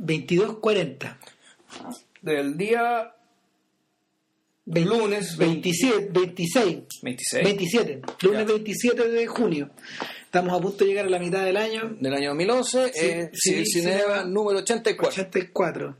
[0.00, 1.16] 22.40.
[2.22, 3.14] Del día
[4.66, 6.78] Ve- Lunes 27, 26.
[7.02, 8.00] 26 27.
[8.22, 8.44] Lunes Ya.
[8.52, 9.70] 27 de junio.
[10.24, 11.96] Estamos a punto de llegar a la mitad del año.
[12.00, 13.82] del año 2011, Sí, eh, sí,
[14.26, 15.10] número 84.
[15.22, 15.96] 84.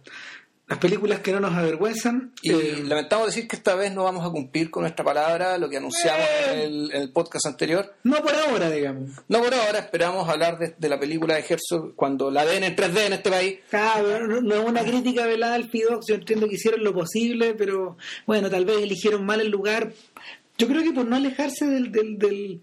[0.71, 2.33] Las películas que no nos avergüenzan.
[2.43, 5.69] Y eh, lamentamos decir que esta vez no vamos a cumplir con nuestra palabra, lo
[5.69, 6.53] que anunciamos Eh.
[6.53, 7.93] en, el, en el podcast anterior.
[8.05, 9.11] no por ahora, digamos.
[9.29, 12.77] No por ahora, esperamos hablar de, de la película de Herzog cuando la den en
[12.77, 13.59] 3D en este país.
[13.69, 17.55] Claro, no, no es una crítica velada al Fidox, yo entiendo que hicieron lo posible,
[17.55, 19.93] pero bueno, tal vez eligieron mal el lugar.
[20.57, 22.61] Yo creo que por no alejarse del, del, del,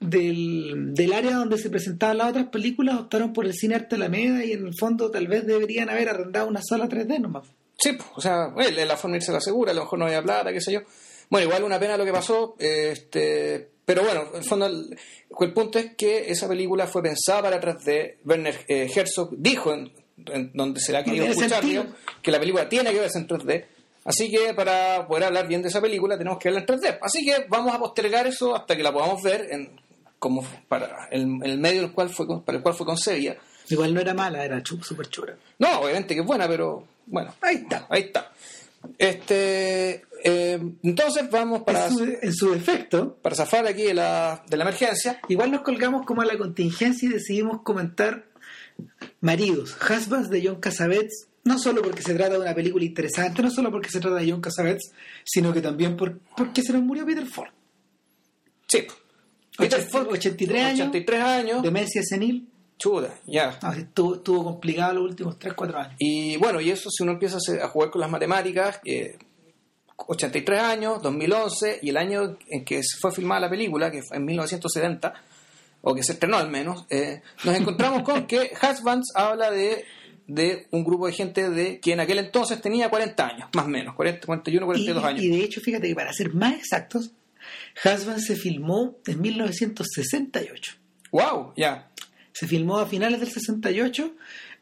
[0.00, 4.44] del, del área donde se presentaban las otras películas, optaron por el cine Arte Alameda
[4.44, 7.48] y en el fondo tal vez deberían haber arrendado una sala 3D nomás.
[7.76, 10.06] Sí, pues, o sea, eh, la forma de irse la segura, a lo mejor no
[10.06, 10.80] había plata, qué sé yo.
[11.30, 14.98] Bueno, igual una pena lo que pasó, este, pero bueno, en el fondo el,
[15.40, 18.16] el punto es que esa película fue pensada para 3D.
[18.24, 19.92] Werner eh, Herzog dijo, en,
[20.26, 21.84] en donde se la ha querido escuchar, digo,
[22.22, 23.64] que la película tiene que verse en 3D.
[24.04, 26.98] Así que para poder hablar bien de esa película tenemos que verla en 3D.
[27.02, 29.78] Así que vamos a postergar eso hasta que la podamos ver en,
[30.18, 33.36] como para el, el medio del cual fue, para el cual fue concebida.
[33.68, 35.36] Igual no era mala, era súper chura.
[35.58, 37.86] No, obviamente que es buena, pero bueno, Ahí está.
[37.90, 38.32] ahí está.
[38.96, 44.42] Este, eh, entonces vamos para, En su, en su defecto, para zafar aquí de la,
[44.48, 45.20] de la emergencia.
[45.28, 48.26] igual nos colgamos como a la contingencia y decidimos comentar
[49.20, 53.50] Maridos, Husbands de John Cassavetes, no solo porque se trata de una película interesante, no
[53.50, 54.92] solo porque se trata de John Cassavetes,
[55.24, 57.50] sino que también por, porque se nos murió Peter Ford.
[58.66, 58.86] Sí.
[59.58, 61.62] Peter Ochenta- Falk, 83 años, 83 años.
[61.62, 63.58] demencia senil, Chuda, ya.
[63.62, 65.94] no, sí, estuvo, estuvo complicado los últimos 3-4 años.
[65.98, 69.18] Y bueno, y eso si uno empieza a, jugar con las matemáticas, eh,
[69.96, 74.16] 83 años, 2011, y el año en que se fue filmada la película, que fue
[74.18, 75.12] en 1970,
[75.82, 79.84] o que se estrenó al menos, eh, nos encontramos con que Husbands habla de,
[80.28, 83.68] de un grupo de gente de que en aquel entonces tenía 40 años, más o
[83.68, 85.22] menos, 40, 41, 42 y, años.
[85.24, 87.10] y de hecho, fíjate que para ser más exactos,
[87.84, 90.72] Husbands se filmó en 1968.
[91.12, 91.52] ¡Wow!
[91.56, 91.90] Ya.
[92.32, 94.12] Se filmó a finales del 68,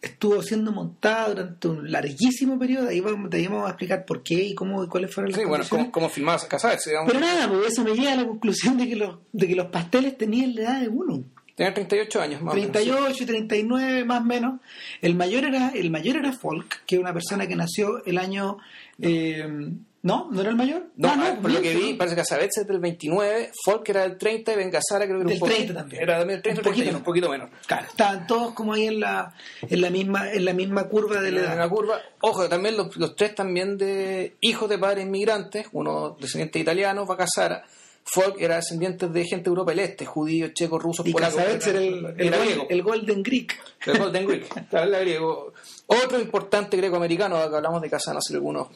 [0.00, 4.34] estuvo siendo montada durante un larguísimo periodo, ahí vamos, ahí vamos a explicar por qué
[4.34, 5.64] y cómo y cuáles fueron las Sí, bueno.
[5.68, 6.82] ¿cómo, cómo filmabas Casares?
[6.86, 7.12] digamos?
[7.12, 9.66] Pero nada, pues eso me lleva a la conclusión de que los, de que los
[9.66, 11.24] pasteles tenían la edad de uno.
[11.54, 12.72] Tenía 38 años, más o menos.
[12.72, 14.60] 38 y 39 más o menos.
[15.00, 18.58] El mayor era el mayor era Folk, que es una persona que nació el año
[19.00, 19.70] eh,
[20.06, 20.84] no, no era el mayor.
[20.97, 21.99] No, Ah, ah, por lo que vi, ¿no?
[21.99, 25.28] parece que Casabets es del 29, Folk era del 30 y Bengasara creo que era
[25.28, 25.56] Del un poquito.
[25.56, 26.03] 30 también.
[26.03, 27.50] Era también del 30 Un poquito 31, un poquito menos.
[27.67, 31.33] Claro, estaban todos como ahí en la en la misma en la misma curva de
[31.33, 31.59] la en edad.
[31.59, 32.00] la curva.
[32.21, 37.65] Ojo, también los, los tres también de hijos de padres inmigrantes, uno descendiente italiano, Bacasara.
[38.09, 41.38] Folk era descendiente de gente de Europa del Este, judíos, checos, rusos, Y polacos.
[41.38, 43.59] Casabets era el, el, era gol- el Golden Greek.
[43.84, 45.53] El Golden Greek, era griego.
[45.87, 48.69] Otro importante greco-americano, que hablamos de Casano hace algunos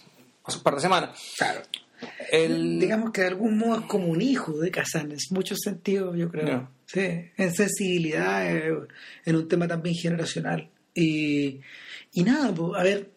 [0.44, 1.18] hace un par de semanas.
[1.36, 1.62] Claro.
[2.32, 6.16] El, Digamos que de algún modo es como un hijo de Kazan, en muchos sentidos,
[6.16, 6.70] yo creo.
[6.86, 7.00] Sí,
[7.36, 8.72] en sensibilidad, eh,
[9.26, 10.68] en un tema también generacional.
[10.94, 11.60] Y,
[12.12, 13.10] y nada, pues, a ver.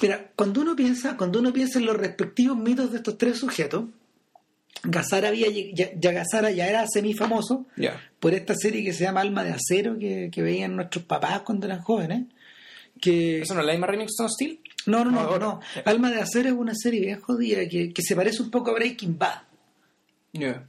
[0.00, 3.86] Mira, cuando uno piensa, cuando uno piensa en los respectivos mitos de estos tres sujetos,
[4.84, 8.00] Gazara había ya, ya Gazzara ya era semifamoso Ya.
[8.20, 11.66] por esta serie que se llama Alma de Acero que, que veían nuestros papás cuando
[11.66, 12.26] eran jóvenes.
[13.00, 14.60] Que, ¿Eso no es la misma Remington Steel?
[14.86, 15.60] No, no, no, no.
[15.84, 18.74] Alma de Acero es una serie bien jodida que, que se parece un poco a
[18.74, 19.42] Breaking Bad.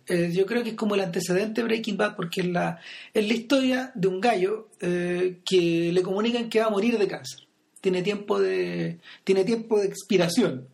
[0.08, 2.80] Eh, yo creo que es como el antecedente de Breaking Bad porque es la,
[3.14, 7.08] es la historia de un gallo eh, que le comunican que va a morir de
[7.08, 7.42] cáncer.
[7.82, 10.68] Tiene tiempo de, tiene tiempo de expiración.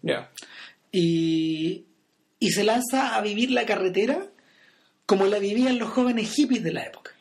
[0.91, 1.85] Y,
[2.39, 4.27] y se lanza a vivir la carretera
[5.05, 7.11] como la vivían los jóvenes hippies de la época.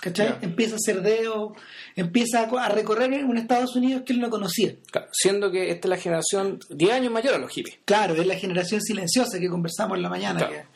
[0.00, 0.36] ¿Cachai?
[0.42, 1.54] Empieza a hacer deo,
[1.96, 4.74] empieza a, co- a recorrer un Estados Unidos que él no conocía.
[4.90, 7.78] Claro, siendo que esta es la generación 10 años mayor a los hippies.
[7.86, 10.52] Claro, es la generación silenciosa que conversamos en la mañana, Claro.
[10.54, 10.66] que,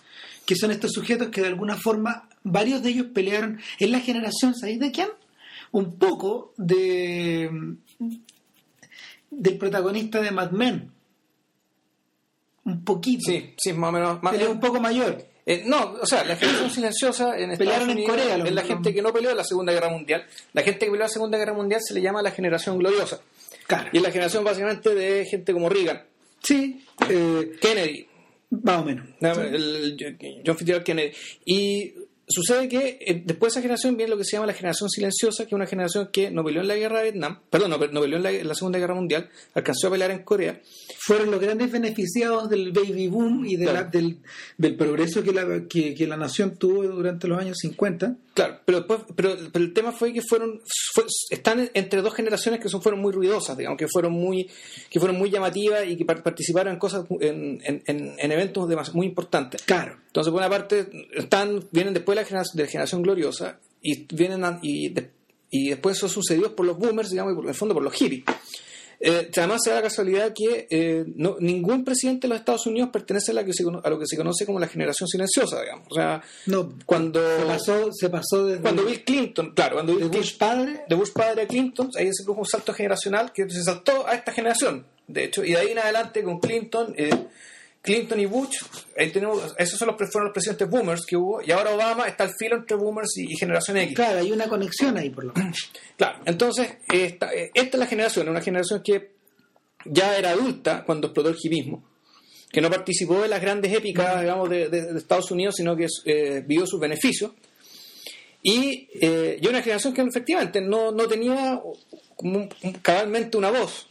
[0.47, 3.61] que son estos sujetos que de alguna forma, varios de ellos pelearon.
[3.79, 5.09] Es la generación, ¿sabéis de quién?
[5.71, 7.51] Un poco de
[9.31, 10.91] del protagonista de Mad Men.
[12.65, 13.31] Un poquito.
[13.31, 14.23] Sí, sí, más o menos.
[14.23, 15.25] más- es un poco mayor.
[15.47, 18.63] Eh, no, o sea, la generación silenciosa en Estados Pelearon en Corea, los- es la
[18.63, 20.25] gente que no peleó en la Segunda Guerra Mundial.
[20.53, 23.21] La gente que peleó en la Segunda Guerra Mundial se le llama la generación gloriosa.
[23.67, 23.89] Claro.
[23.93, 26.03] Y es la generación básicamente de gente como Reagan,
[26.43, 28.07] Sí, eh, Kennedy,
[28.51, 29.07] más o menos.
[29.21, 31.13] el- John Fitzgerald Kennedy.
[31.45, 31.95] Y
[32.31, 35.45] sucede que eh, después de esa generación viene lo que se llama la generación silenciosa,
[35.45, 38.01] que es una generación que no peleó en la guerra de Vietnam, perdón, no, no
[38.01, 40.61] peleó en la, en la Segunda Guerra Mundial, alcanzó a pelear en Corea.
[40.99, 43.91] Fueron los grandes beneficiados del baby boom y de la- Claro.
[43.93, 44.19] del,
[44.59, 48.17] del progreso que la, que, que la nación tuvo durante los años 50.
[48.35, 50.61] Claro, pero después, pero, pero el tema fue que fueron,
[50.95, 54.49] fue- están entre dos generaciones que son, fueron muy ruidosas, digamos, que fueron muy,
[54.89, 58.69] que fueron muy llamativas y que par- participaron en cosas, en, en- en- en eventos
[58.69, 59.63] demas- muy importantes.
[59.63, 59.97] Claro.
[60.07, 64.07] Entonces, por una parte, están, vienen después de la generación, de la generación gloriosa y
[64.15, 65.11] vienen a- y, de-
[65.51, 67.93] y después son sucedidos por los boomers, digamos, y por, en el fondo por los
[67.95, 68.25] hippies.
[69.03, 72.91] Eh, además se da la casualidad que eh, no, ningún presidente de los Estados Unidos
[72.93, 75.87] pertenece a, la que se a lo que se conoce como la generación silenciosa, digamos.
[75.91, 80.01] O sea, No, cuando, se pasó, se pasó desde cuando Bill Clinton, claro, cuando de
[80.07, 83.49] Bill Bush padre de Bush padre a Clinton, ahí se produjo un salto generacional que
[83.49, 87.09] se saltó a esta generación, de hecho, y de ahí en adelante con Clinton, eh,
[87.83, 88.57] Clinton y Bush,
[88.99, 92.25] ahí tenemos, esos son los, fueron los presidentes boomers que hubo, y ahora Obama está
[92.25, 93.97] al filo entre boomers y, y generación X.
[93.97, 95.57] Claro, hay una conexión ahí por lo menos.
[95.97, 99.13] Claro, entonces, esta, eh, esta es la generación, una generación que
[99.87, 101.85] ya era adulta cuando explotó el hipismo,
[102.51, 105.87] que no participó de las grandes épicas, digamos, de, de- de Estados Unidos, sino que
[106.07, 107.33] eh, vivió sus beneficios.
[108.43, 111.61] Y, eh, y una generación que efectivamente no, no tenía
[112.17, 113.87] como un- cabalmente una voz,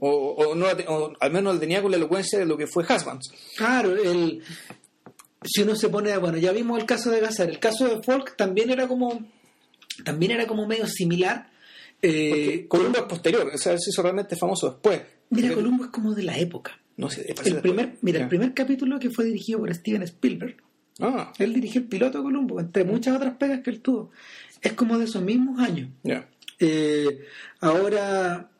[0.00, 2.84] o, o no o al menos la tenía con la elocuencia de lo que fue
[2.84, 3.32] Husbands.
[3.56, 4.42] Claro, el,
[5.44, 8.36] si uno se pone, bueno, ya vimos el caso de Gazar, el caso de Folk
[8.36, 9.26] también era como,
[10.04, 11.48] también era como medio similar.
[12.02, 15.00] Eh, Columbo es posterior, o sea, se hizo realmente famoso después.
[15.30, 16.78] mira, Porque- Columbo es como de la época.
[16.96, 17.54] No sé, El después.
[17.62, 20.56] primer, mira, el primer capítulo que fue dirigido por Steven Spielberg,
[21.02, 24.10] Ah, él dirigió el piloto de Columbo, entre muchas otras pegas que él tuvo.
[24.60, 25.88] Es como de esos mismos años.
[26.02, 26.28] ya.
[26.58, 27.20] Eh,
[27.60, 28.50] ahora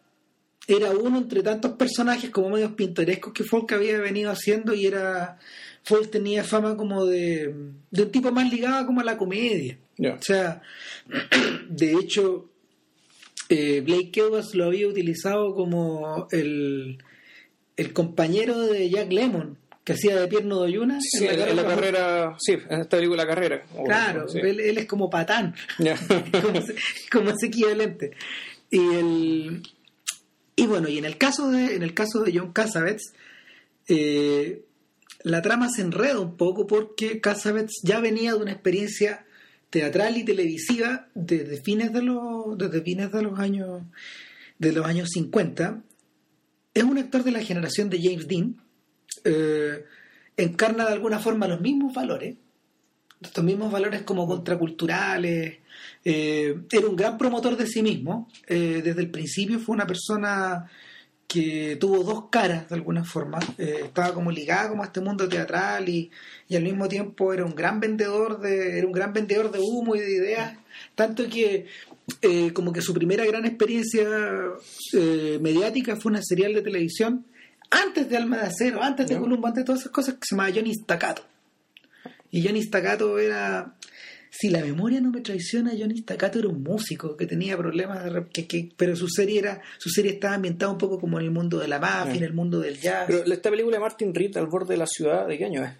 [0.76, 5.38] era uno entre tantos personajes como medios pintorescos que Folk había venido haciendo y era
[5.84, 7.54] Folk tenía fama como de,
[7.90, 10.62] de un tipo más ligado como a la comedia o sea
[11.68, 12.48] de hecho
[13.48, 16.98] eh, Blake Edwards lo había utilizado como el,
[17.76, 22.36] el compañero de Jack Lemmon que hacía de Pierno Doyuna Sí, en, en la carrera,
[22.38, 23.64] sí, en esta película Carrera.
[23.84, 24.38] Claro, sí.
[24.38, 26.60] él, él es como patán, como,
[27.10, 28.12] como ese equivalente.
[28.70, 29.62] Y el
[30.60, 33.14] y bueno, y en el caso de en el caso de John Cassavetes,
[33.88, 34.64] eh,
[35.22, 39.24] la trama se enreda un poco porque Cassavetes ya venía de una experiencia
[39.70, 43.82] teatral y televisiva desde fines de los desde fines de los años
[44.58, 45.82] de los años 50.
[46.74, 48.56] Es un actor de la generación de James Dean.
[49.24, 49.84] eh,
[50.36, 52.36] encarna de alguna forma los mismos valores
[53.20, 55.58] estos mismos valores como contraculturales.
[56.04, 58.28] eh, era un gran promotor de sí mismo.
[58.46, 60.70] eh, desde el principio fue una persona
[61.26, 63.38] que tuvo dos caras de alguna forma.
[63.58, 66.10] eh, estaba como ligada como a este mundo teatral y,
[66.48, 69.94] y al mismo tiempo era un gran vendedor de, era un gran vendedor de humo
[69.94, 70.58] y de ideas.
[70.94, 71.66] Tanto que
[72.54, 74.04] como que su primera gran experiencia
[75.40, 77.24] mediática fue una serial de televisión
[77.70, 79.16] antes de Alma de Acero, antes de.
[79.18, 81.22] Columbo, antes de todas esas cosas que se llamaba Johnny Staccato.
[82.30, 83.74] Y Johnny Staccato era.
[84.32, 88.26] Si la memoria no me traiciona, Johnny Staccato era un músico que tenía problemas, de
[88.32, 91.30] que, que- pero su serie era su serie estaba ambientada un poco como en el
[91.32, 93.06] mundo de la mafia, en el mundo del jazz.
[93.08, 95.70] Pero esta película de Martin Reed al borde de la ciudad, ¿de qué año es?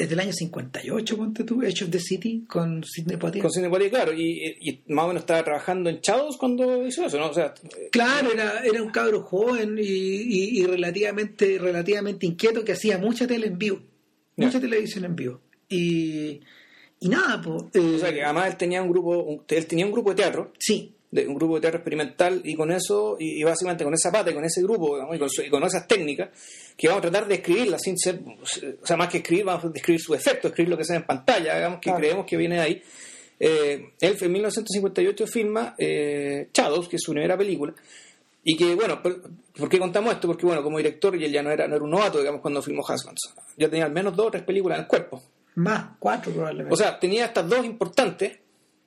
[0.00, 3.42] es del año 58, ponte tú, Edge of the City, con Sidney Poitier.
[3.42, 7.04] Con Sidney Poitier, claro, y, y más o menos estaba trabajando en Shadows cuando hizo
[7.06, 7.30] eso, ¿no?
[7.30, 7.52] O sea,
[7.90, 13.26] Claro, era, era un cabro joven y, y- y relativamente, relativamente inquieto que hacía mucha
[13.26, 13.80] tele en vivo,
[14.36, 15.40] mucha televisión en vivo.
[15.68, 16.40] Y,
[17.00, 17.64] y nada, pues.
[17.74, 20.16] eh, o sea que además él tenía un grupo, un- él tenía un grupo de
[20.16, 23.94] teatro, sí, de, un grupo de teatro experimental, y con eso, y, y básicamente con
[23.94, 26.28] esa pata, y con ese grupo, digamos, y, con su- y con esas técnicas,
[26.76, 28.20] que vamos a tratar de escribirlas sin ser,
[28.82, 31.04] o sea, más que escribir, vamos a describir su efecto, escribir lo que sea en
[31.06, 31.98] pantalla, digamos, que Claro.
[31.98, 32.82] creemos que viene de ahí.
[33.40, 37.72] Eh, él en 1958 filma eh, Shadows, que es su primera película,
[38.44, 39.20] y que, bueno, por,
[39.56, 40.26] ¿por qué contamos esto?
[40.28, 42.62] Porque, bueno, como director, y él ya no era, no era un novato, digamos, cuando
[42.62, 43.34] filmó Husbands.
[43.56, 45.22] Ya tenía al menos dos o tres películas en el cuerpo.
[45.58, 46.72] Más, cuatro probablemente.
[46.72, 48.38] O sea, tenía estas dos importantes,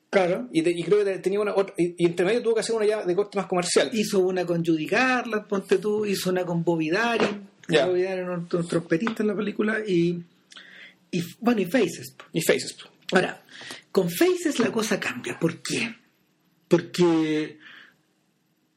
[0.09, 0.47] claro.
[0.51, 2.75] y, te- y creo que tenía una otra, y, y entre medio tuvo que hacer
[2.75, 3.89] una ya de corte más comercial.
[3.93, 7.85] Hizo una con Judy Garland, ponte tú, hizo una con Bobby Darin, Ya.
[7.85, 10.21] Bobby Darin era un, un trompetista en la película, y,
[11.11, 12.15] y bueno, y Faces.
[12.33, 12.75] Y Faces.
[13.11, 13.43] Ahora,
[13.91, 15.37] con Faces la cosa cambia.
[15.39, 15.93] ¿Por qué?
[16.67, 17.57] Porque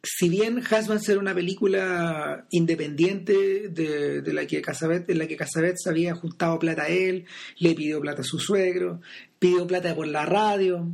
[0.05, 5.37] si bien Husbands era una película independiente de, de la que Casabet, en la que
[5.37, 7.25] Casabets había juntado plata a él,
[7.59, 9.01] le pidió plata a su suegro,
[9.39, 10.87] pidió plata por la radio,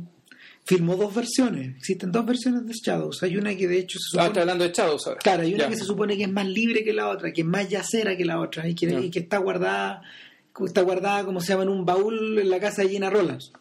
[0.65, 1.75] filmó dos versiones.
[1.77, 3.21] Existen dos versiones de Shadows.
[3.23, 5.19] Hay una que de hecho se Ah, supone, está hablando de Shadows ahora.
[5.19, 5.69] claro, hay una Ya.
[5.69, 8.25] que se supone que es más libre que la otra, que es más yacera que
[8.25, 8.99] la otra y que, Ya.
[8.99, 10.01] y que está guardada
[10.65, 13.51] está guardada como se llama en un baúl en la casa de Gina Rollins.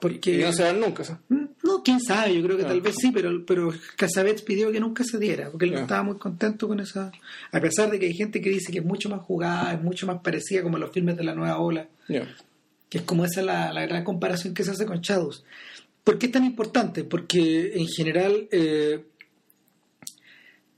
[0.00, 0.40] Porque...
[0.40, 1.02] Y no se dan nunca.
[1.28, 4.80] Mm, no, quién sabe, yo creo que tal vez sí, pero, pero Casabets pidió que
[4.80, 7.12] nunca se diera, porque él no estaba muy contento con esa...
[7.52, 10.06] A pesar de que hay gente que dice que es mucho más jugada, es mucho
[10.06, 11.88] más parecida como los filmes de la nueva ola.
[12.88, 15.44] Que es como esa la, la gran comparación que se hace con Shadows.
[16.06, 17.02] ¿Por qué es tan importante?
[17.02, 19.04] Porque en general, eh,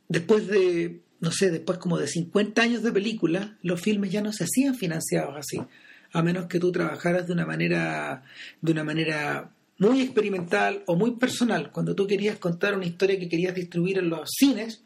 [0.08, 4.32] después de, no sé, después como de 50 años de película, los filmes ya no
[4.32, 5.60] se hacían financiados así,
[6.12, 8.24] a menos que tú trabajaras de una manera,
[8.62, 11.70] de una manera muy experimental o muy personal.
[11.70, 14.82] Cuando tú querías contar una historia que querías distribuir en los cines,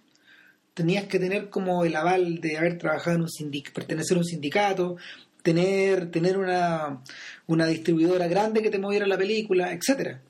[0.74, 4.26] tenías que tener como el aval de haber trabajado en un sindicato, pertenecer a un
[4.26, 4.96] sindicato,
[5.42, 7.02] tener, tener una,
[7.46, 10.22] una distribuidora grande que te moviera la película, etcétera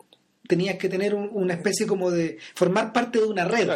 [0.46, 3.68] tenías que tener una especie como de formar parte de una red.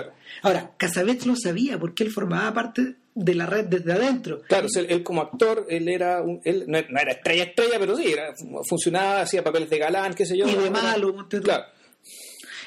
[0.42, 4.42] Ahora, Casabets lo sabía porque él formaba parte de la red desde adentro.
[4.42, 8.34] Claro, él, como actor, él era él no, era estrella estrella, pero sí, era,
[8.68, 10.46] funcionaba, hacía papeles de galán, qué sé yo.
[10.46, 11.26] Y de malo.
[11.28, 11.64] Claro.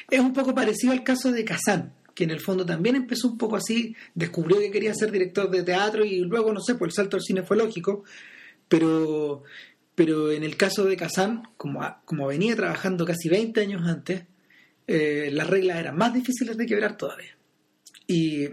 [0.09, 3.37] Es un poco parecido al caso de Kazan, que en el fondo también empezó un
[3.37, 6.95] poco así, descubrió que quería ser director de teatro y luego, no sé, pues el
[6.95, 8.03] salto al cine fue lógico,
[8.67, 9.43] pero
[9.99, 14.23] pero en el caso de Kazan, como, como venía trabajando casi 20 años antes,
[14.87, 17.35] eh, las reglas eran más difíciles de quebrar todavía.
[18.07, 18.47] Y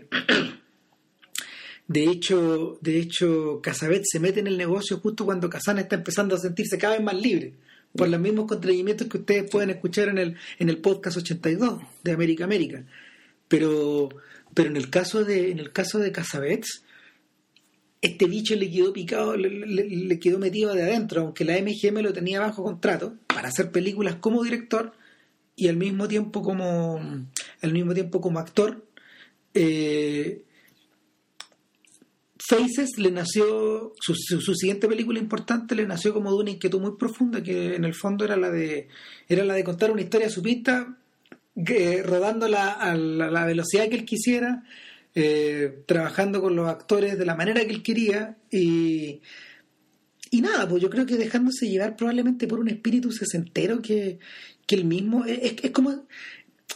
[1.86, 6.34] de hecho, de hecho, Casabet se mete en el negocio justo cuando Kazan está empezando
[6.34, 7.54] a sentirse cada vez más libre,
[7.94, 12.10] por los mismos contradimientos que ustedes pueden escuchar en el, en el podcast 82 de
[12.10, 12.82] América América.
[13.46, 14.08] Pero,
[14.52, 16.82] pero en el caso de, en el caso de Casabets,
[18.00, 22.40] este bicho le quedó picado, le, quedó metido de adentro, aunque la MGM lo tenía
[22.40, 24.92] bajo contrato para hacer películas como director
[25.56, 27.00] y al mismo tiempo como
[27.62, 28.84] al mismo tiempo como actor.
[29.54, 30.42] Eh,
[32.48, 34.14] Faces le nació, su,
[34.54, 38.24] siguiente película importante le nació como de una inquietud muy profunda que en el fondo
[38.24, 38.88] era la de,
[39.28, 40.96] era la de contar una historia a su pista,
[41.56, 44.62] rodándola a la velocidad que él quisiera,
[45.18, 49.22] eh, trabajando con los actores de la manera que él quería y,
[50.30, 54.18] y nada, pues yo creo que dejándose llevar probablemente por un espíritu sesentero que,
[54.66, 56.06] que él mismo es, es, como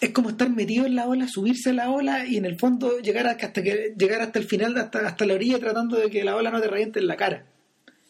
[0.01, 3.01] es como estar metido en la ola, subirse a la ola y en el fondo
[3.01, 6.35] llegar hasta que llegar hasta el final, hasta, hasta la orilla tratando de que la
[6.35, 7.45] ola no te reviente en la cara.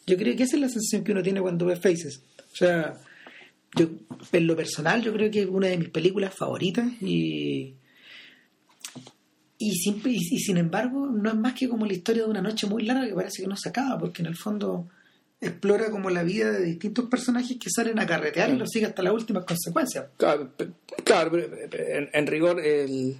[0.07, 2.21] Yo creo que esa es la sensación que uno tiene cuando ve Faces.
[2.53, 2.97] O sea,
[3.75, 3.89] yo
[4.31, 7.73] en lo personal yo creo que es una de mis películas favoritas y
[9.61, 12.65] y sin, y, sin embargo, no es más que como la historia de una noche
[12.65, 14.87] muy larga que parece que no se acaba, porque en el fondo
[15.39, 19.03] explora como la vida de distintos personajes que salen a carretear y lo sigue hasta
[19.03, 20.05] las últimas consecuencias.
[20.17, 20.51] Claro,
[21.03, 23.17] claro en, rigor el,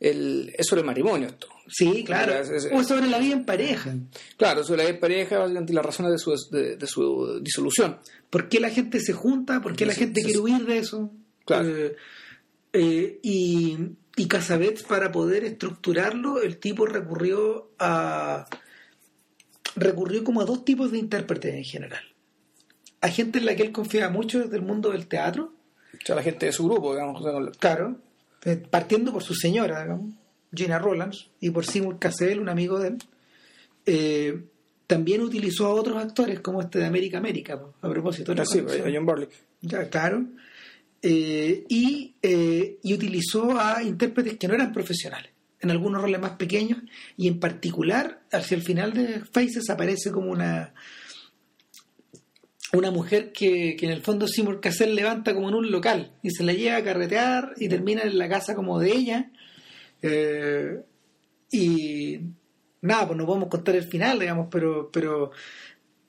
[0.00, 1.48] el, es sobre el matrimonio esto.
[1.68, 2.32] Sí, claro.
[2.72, 3.94] o sobre la vida en pareja.
[4.38, 7.98] Claro, sobre la vida en pareja, básicamente las razones de su, de, su disolución.
[8.30, 9.60] ¿Por qué la gente se junta?
[9.60, 11.10] ¿Por qué la gente quiere huir de eso?
[11.44, 11.76] Claro.
[11.76, 11.96] Eh,
[12.72, 13.76] eh, y
[14.16, 18.46] y Casabets, para poder estructurarlo, el tipo recurrió a.
[19.76, 22.02] recurrió como a dos tipos de intérpretes en general.
[23.02, 25.52] A gente en la que él confiaba mucho desde el mundo del teatro.
[25.92, 27.22] O sea, la gente de su grupo, digamos.
[27.58, 27.98] Claro.
[28.44, 30.14] Eh, partiendo por su señora, digamos,
[30.54, 32.98] Gina Rollins, y por Seymour Cassell, un amigo de él.
[33.84, 34.44] Eh,
[34.86, 38.34] también utilizó a otros actores como este de América América, a propósito.
[38.34, 39.28] De ah, sí, a John Barley.
[39.60, 40.24] Ya, claro.
[41.02, 41.64] Eh,
[42.22, 46.78] eh, y, utilizó a intérpretes que no eran profesionales, en algunos roles más pequeños,
[47.16, 50.74] y en particular, hacia el final de Faces aparece como una
[52.72, 56.44] una mujer que, en el fondo Seymour Cassell levanta como en un local y se
[56.44, 59.30] la lleva a carretear y termina en la casa como de ella.
[60.02, 60.82] Eh,
[61.50, 62.20] y
[62.82, 65.30] nada, pues no podemos contar el final, digamos, pero, pero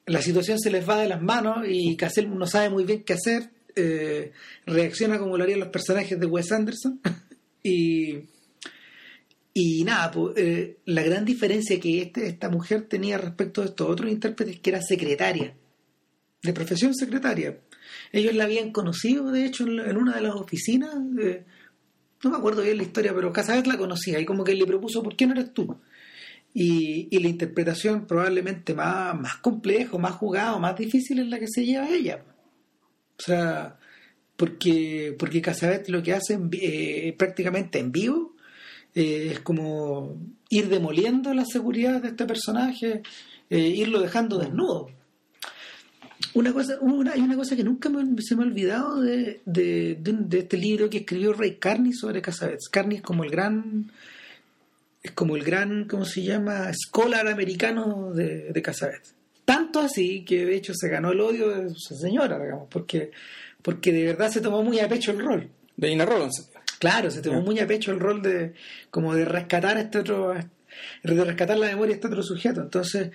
[0.06, 3.13] la situación se les va de las manos y Cassell no sabe muy bien qué
[3.13, 4.32] hacer eh,
[4.66, 7.00] reacciona como lo harían los personajes de Wes Anderson.
[7.64, 8.20] y,
[9.54, 10.36] y nada, pues,
[10.86, 14.82] la gran diferencia que este, esta mujer tenía respecto de estos otros intérpretes que era
[14.82, 15.56] secretaria,
[16.42, 17.60] de profesión secretaria.
[18.12, 20.96] Ellos la habían conocido, de hecho, en, una de las oficinas.
[20.96, 25.04] no me acuerdo bien la historia, pero vez la conocía y como que le propuso,
[25.04, 25.78] ¿por qué no eres tú?
[26.54, 29.38] Y, y la interpretación probablemente más, más
[30.00, 32.24] más jugado, más difícil es la que se lleva ella.
[33.20, 33.78] O sea,
[34.36, 38.36] porque, porque Casabet lo que hace eh, prácticamente en vivo
[38.94, 40.18] eh, es como
[40.50, 43.02] ir demoliendo la seguridad de este personaje,
[43.50, 44.90] eh, irlo dejando desnudo.
[46.34, 49.98] Una cosa, una, hay una cosa que nunca se me ha olvidado de, de,
[50.32, 52.60] este libro que escribió Ray Carney sobre Casabet.
[52.72, 53.92] Carney es como el gran
[55.02, 56.72] es como el gran, ¿cómo se llama?
[56.74, 59.17] Scholar americano de, de Casabet.
[59.48, 63.12] Tanto así que de hecho se ganó el odio de su señora, digamos, porque,
[63.62, 65.50] porque de verdad se tomó muy a pecho el rol.
[65.77, 66.51] De Gina Rollins.
[66.80, 68.56] Claro, se tomó muy a pecho el rol de
[68.92, 70.34] como de rescatar a este otro
[71.01, 72.60] de rescatar la memoria de este otro sujeto.
[72.60, 73.12] Entonces,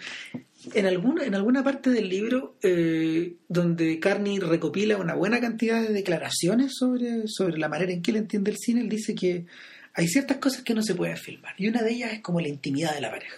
[0.72, 5.92] en alguna, en alguna parte del libro eh, donde Carney recopila una buena cantidad de
[5.92, 9.44] declaraciones sobre, sobre la manera en que él entiende el cine, él dice que
[9.92, 11.54] hay ciertas cosas que no se pueden filmar.
[11.58, 13.36] Y una de ellas es como la intimidad de la pareja.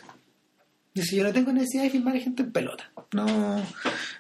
[0.95, 2.93] Dice, yo no tengo necesidad de filmar gente en pelota.
[3.13, 3.27] No,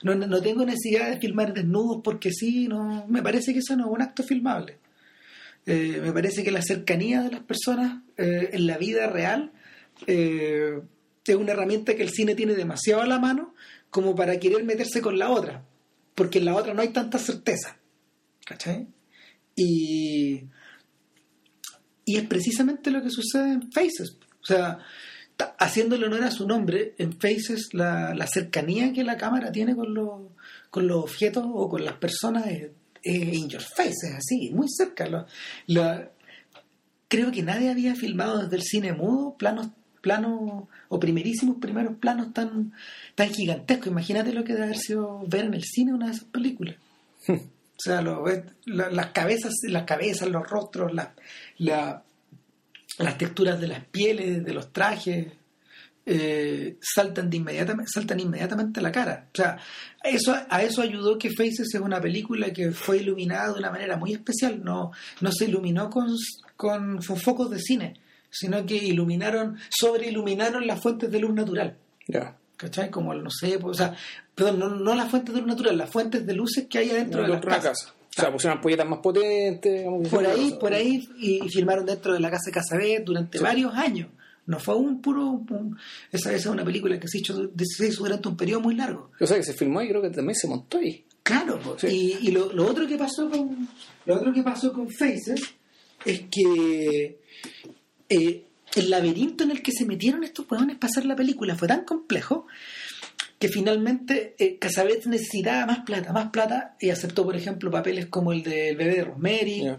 [0.02, 3.86] no, no tengo necesidad de filmar desnudos porque sí, no, me parece que eso no
[3.86, 4.78] es un acto filmable.
[5.66, 9.52] Eh, me parece que la cercanía de las personas eh, en la vida real
[10.08, 10.80] eh,
[11.24, 13.54] es una herramienta que el cine tiene demasiado a la mano
[13.88, 15.64] como para querer meterse con la otra,
[16.16, 17.78] porque en la otra no hay tanta certeza.
[18.44, 18.88] ¿Cachai?
[19.54, 20.42] Y,
[22.04, 24.18] y es precisamente lo que sucede en Faces.
[24.42, 24.80] O sea,
[25.58, 29.92] haciéndole honor a su nombre, en Faces la, la cercanía que la cámara tiene con
[29.94, 30.20] los,
[30.70, 32.68] con los objetos o con las personas es,
[33.02, 35.06] es in your face, es así, muy cerca.
[35.06, 35.26] Lo-
[35.66, 36.10] la-
[37.08, 39.68] creo que nadie había filmado desde el cine mudo planos
[40.00, 42.72] planos o primerísimos primeros planos tan
[43.14, 46.24] tan gigantescos imagínate lo que debe haber sido ver en el cine una de esas
[46.24, 46.76] películas
[47.28, 47.38] o
[47.78, 48.24] sea lo-
[48.66, 51.14] la- las cabezas las cabezas los rostros la-
[51.58, 52.02] la-
[52.98, 55.26] las texturas de las pieles de los trajes
[56.06, 59.56] eh, saltan de inmediatamente saltan inmediatamente a la cara o sea
[60.02, 63.96] eso a eso ayudó que Faces es una película que fue iluminada de una manera
[63.96, 66.08] muy especial no no se iluminó con
[66.56, 67.94] con, con focos de cine
[68.30, 72.36] sino que iluminaron sobreiluminaron las fuentes de luz natural Ya.
[72.58, 72.90] ¿cachai?
[72.90, 73.96] como el, no sé pues, o sea
[74.34, 77.22] perdón no, no las fuentes de luz natural las fuentes de luces que hay adentro
[77.22, 77.94] de la casa.
[78.16, 79.84] O sea, pusieron ampolletas más potentes.
[80.10, 83.44] por ahí, por ahí, y, y filmaron dentro de la casa de Casabet durante Sí.
[83.44, 84.08] varios años.
[84.46, 85.26] No fue un puro.
[85.30, 85.76] un-
[86.12, 89.10] esa, esa es una película que se hizo, se hizo durante un periodo muy largo.
[89.18, 91.04] O sea, que se filmó y creo que también se montó ahí.
[91.22, 91.58] Claro.
[91.78, 91.86] Sí.
[92.20, 93.66] y, y lo, lo otro que pasó con
[94.04, 95.40] lo otro que pasó con Faces
[96.04, 97.18] es que
[98.10, 98.44] eh,
[98.74, 101.84] el laberinto en el que se metieron estos huevones para hacer la película fue tan
[101.84, 102.46] complejo
[103.38, 108.32] que finalmente eh, Casabets necesitaba más plata, más plata y aceptó, por ejemplo, papeles como
[108.32, 109.62] el del bebé de Rosemary.
[109.64, 109.78] Ya.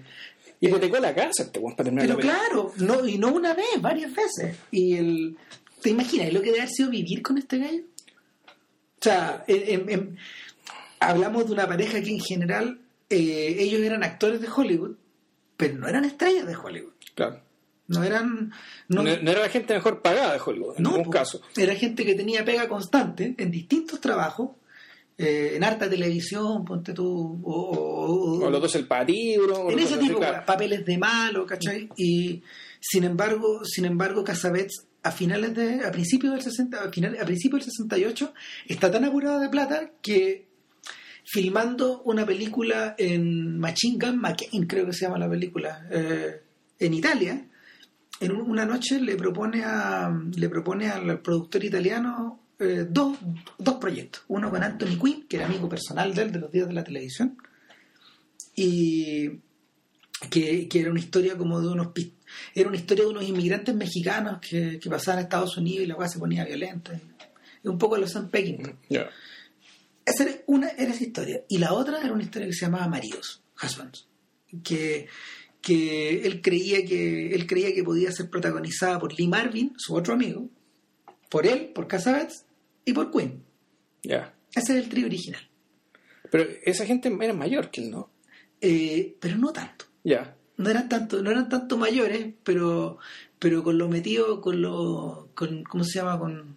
[0.59, 4.55] Hipotecó la casa este para terminar Pero claro, no, y no una vez, varias veces.
[4.71, 5.37] Y el,
[5.81, 7.83] ¿Te imaginas lo que debe haber sido vivir con este gallo?
[8.99, 10.17] O sea, en-
[10.99, 14.95] hablamos de una pareja que en general eh, ellos eran actores de Hollywood,
[15.57, 16.93] pero no eran estrellas de Hollywood.
[17.13, 17.41] Claro.
[17.87, 18.51] No eran.
[18.87, 21.41] No, No, no era la gente mejor pagada de Hollywood, en no, ningún caso.
[21.55, 24.51] Era gente que tenía pega constante en distintos trabajos,
[25.17, 29.61] eh, en harta televisión, ponte tú, o, o- o- O los dos el patíbulo.
[29.61, 30.37] o en ese tipo claro.
[30.37, 31.89] de papeles de malo, ¿cachai?
[31.95, 32.41] Y
[32.79, 37.25] sin embargo, sin embargo, Casabets a finales de, a principios del 60, a, finales, a
[37.25, 38.33] principios del 68,
[38.67, 40.47] está tan apurado de plata que
[41.23, 46.41] filmando una película en Machine Gun McCain, creo que se llama la película, eh,
[46.79, 47.47] en Italia,
[48.19, 53.17] en un- una noche le propone a le propone al productor italiano eh, dos,
[53.57, 56.67] dos proyectos, uno con Anthony Quinn, que era amigo personal de él de los días
[56.67, 57.37] de la televisión,
[58.55, 59.29] y
[60.29, 61.89] que, que era una historia como de unos
[62.53, 65.95] era una historia de unos inmigrantes mexicanos que, que pasaban a Estados Unidos y la
[65.95, 66.99] cosa se ponía violenta.
[67.63, 69.09] Y un poco lo Sam Peckinpah Ya.
[70.05, 71.41] esa era una era esa historia.
[71.49, 74.07] Y la otra era una historia que se llamaba Maridos Husbands
[74.63, 75.07] que
[75.65, 80.13] que él creía que él creía que podía ser protagonizada por Lee Marvin su otro
[80.13, 80.47] amigo
[81.29, 82.45] por él por Casabets
[82.85, 83.43] y por Quinn
[84.03, 84.35] Ya.
[84.53, 85.41] ese era el trío original
[86.29, 88.11] Pero esa gente era mayor que él, ¿no?
[88.61, 90.37] Eh, pero no tanto Ya.
[90.57, 92.99] no eran tanto no eran tanto mayores pero
[93.39, 96.55] pero con lo metido con lo con cómo se llama con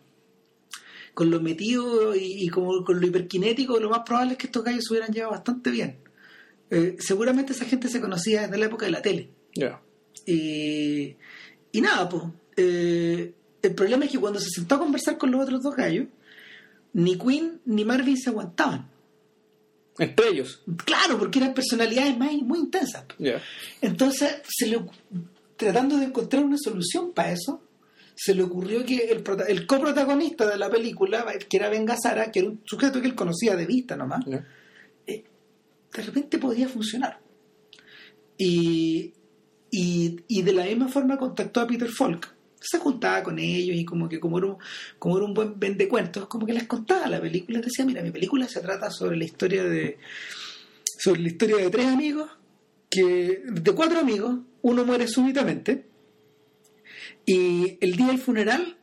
[1.14, 4.62] con lo metido y, y como con lo hiperkinético lo más probable es que estos
[4.64, 5.98] gallos se hubieran llevado bastante bien
[6.70, 9.30] Eh, seguramente esa gente se conocía desde la época de la tele.
[10.26, 11.16] Y,
[11.72, 12.24] y nada pues
[12.56, 16.06] eh, el problema es que cuando se sentó a conversar con los otros dos gallos
[16.92, 18.90] ni Quinn ni Marvin se aguantaban.
[19.98, 20.62] Entre ellos.
[20.84, 23.04] claro porque eran personalidades más, muy intensas
[23.80, 24.80] entonces, se le,
[25.56, 27.62] tratando de encontrar una solución para eso,
[28.14, 32.40] se le ocurrió que el, el coprotagonista de la película, que era Ben Gazzara, que
[32.40, 34.24] era un sujeto que él conocía de vista nomás.
[35.92, 37.20] De repente podía funcionar.
[38.36, 39.12] Y,
[39.70, 42.36] y, y de la misma forma contactó a Peter Falk.
[42.60, 44.56] Se juntaba con ellos y como que como era un,
[44.98, 47.60] como era un buen vendecuentos, como que les contaba la película.
[47.60, 49.98] Decía, mira, mi película se trata sobre la historia de
[50.98, 52.30] sobre la historia de tres amigos,
[52.90, 55.86] que de cuatro amigos, uno muere súbitamente
[57.24, 58.78] y el día del funeral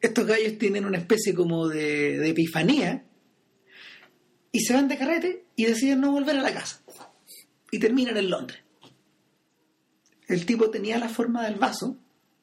[0.00, 3.06] estos gallos tienen una especie como de, de epifanía
[4.52, 6.80] y se van de carrete y deciden no volver a la casa.
[7.70, 8.60] Y terminan en Londres.
[10.28, 11.96] El tipo tenía la forma del vaso,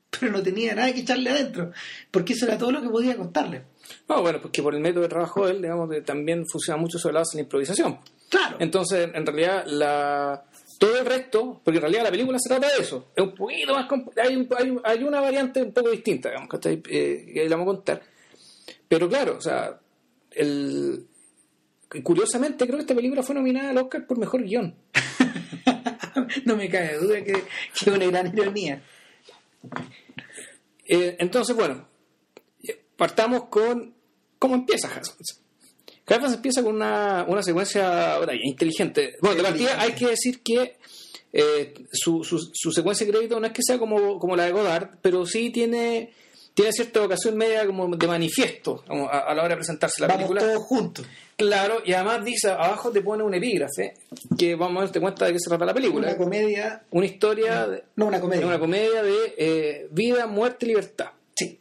[0.10, 1.72] pero no tenía nada que echarle adentro,
[2.12, 3.64] porque eso era todo lo que podía contarle.
[4.08, 6.98] No, bueno, porque por el método de trabajo de él, digamos, de- también funciona mucho
[6.98, 8.00] sobre la base de la improvisación.
[8.30, 8.58] Claro.
[8.60, 10.46] Entonces, en realidad, la,
[10.80, 13.74] todo el resto, porque en realidad la película se trata de eso, es un poquito
[13.74, 13.88] más.
[14.24, 16.82] Hay, un- hay, hay una variante un poco distinta, digamos, ¿cachai?
[16.90, 18.02] Eh, que le vamos a contar.
[18.88, 19.78] Pero claro, o sea,
[20.32, 21.06] el,
[22.02, 24.76] curiosamente, creo que esta película fue nominada al Oscar por mejor guion.
[26.46, 27.44] no me cabe duda que,
[27.76, 28.82] es una gran ironía.
[30.86, 31.88] Eh, entonces, bueno,
[32.96, 33.94] partamos con
[34.40, 34.90] cómo empieza.
[36.06, 39.16] Hasmans empieza con una, una secuencia ahora, inteligente.
[39.22, 40.78] Bueno, de partida hay que decir que
[41.32, 44.52] eh, su, su, su secuencia de crédito no es que sea como, como la de
[44.52, 46.14] Godard, pero sí tiene,
[46.54, 50.08] tiene cierta vocación media como de manifiesto como a, a la hora de presentarse la
[50.08, 50.42] Vamos película.
[50.42, 51.06] todos juntos.
[51.36, 53.96] Claro, y además dice, abajo te pone un epígrafe
[54.38, 56.08] que vamos a darte cuenta de qué se trata la película.
[56.10, 56.84] Una comedia.
[56.92, 58.46] Una historia de, No, una comedia.
[58.46, 61.08] una comedia de eh, vida, muerte y libertad.
[61.36, 61.60] Sí.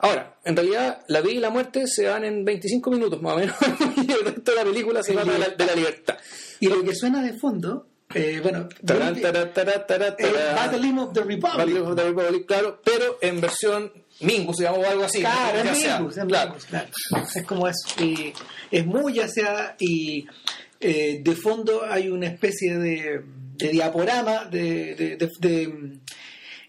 [0.00, 3.38] Ahora, en realidad, la vida y la muerte se dan en 25 minutos más o
[3.38, 3.56] menos.
[3.96, 5.64] y el resto de la película se trata de la, libertad.
[5.64, 6.16] de la libertad.
[6.60, 10.14] Y lo que suena de fondo, eh, bueno, Tarán, tarán, tarán.
[10.18, 11.82] Battle of the Battle Republic.
[11.82, 15.20] of the Republic, claro, pero en versión Mingus, digamos, o algo así.
[15.20, 15.64] Claro, es
[15.98, 16.48] Mingus, es claro.
[16.50, 16.88] Mingus, claro.
[17.34, 18.04] Es como eso.
[18.04, 18.32] Y
[18.70, 20.26] es muy ya sea y
[20.80, 23.22] eh, de fondo hay una especie de,
[23.56, 25.98] de diaporama de, de- de-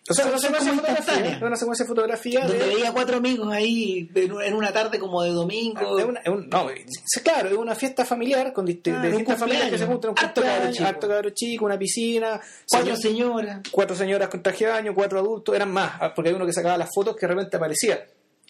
[0.10, 1.40] O sea, una secuencia fotografía.
[1.42, 5.30] Una secuencia de fotografía donde de, veía cuatro amigos ahí en una tarde como de
[5.32, 6.00] domingo.
[6.00, 9.38] Es una- es un- no, es- claro, es una fiesta familiar con dist- Ah, distintas
[9.40, 10.12] familias que se juntan.
[10.12, 10.86] Un Harto cabro chico.
[10.86, 13.60] harto cabro chico, una piscina, cuatro señor- señoras.
[13.72, 16.54] cuatro señoras con traje de baño, cuatro adultos, eran más, ah, porque hay uno que
[16.54, 18.06] sacaba las fotos que de repente aparecía.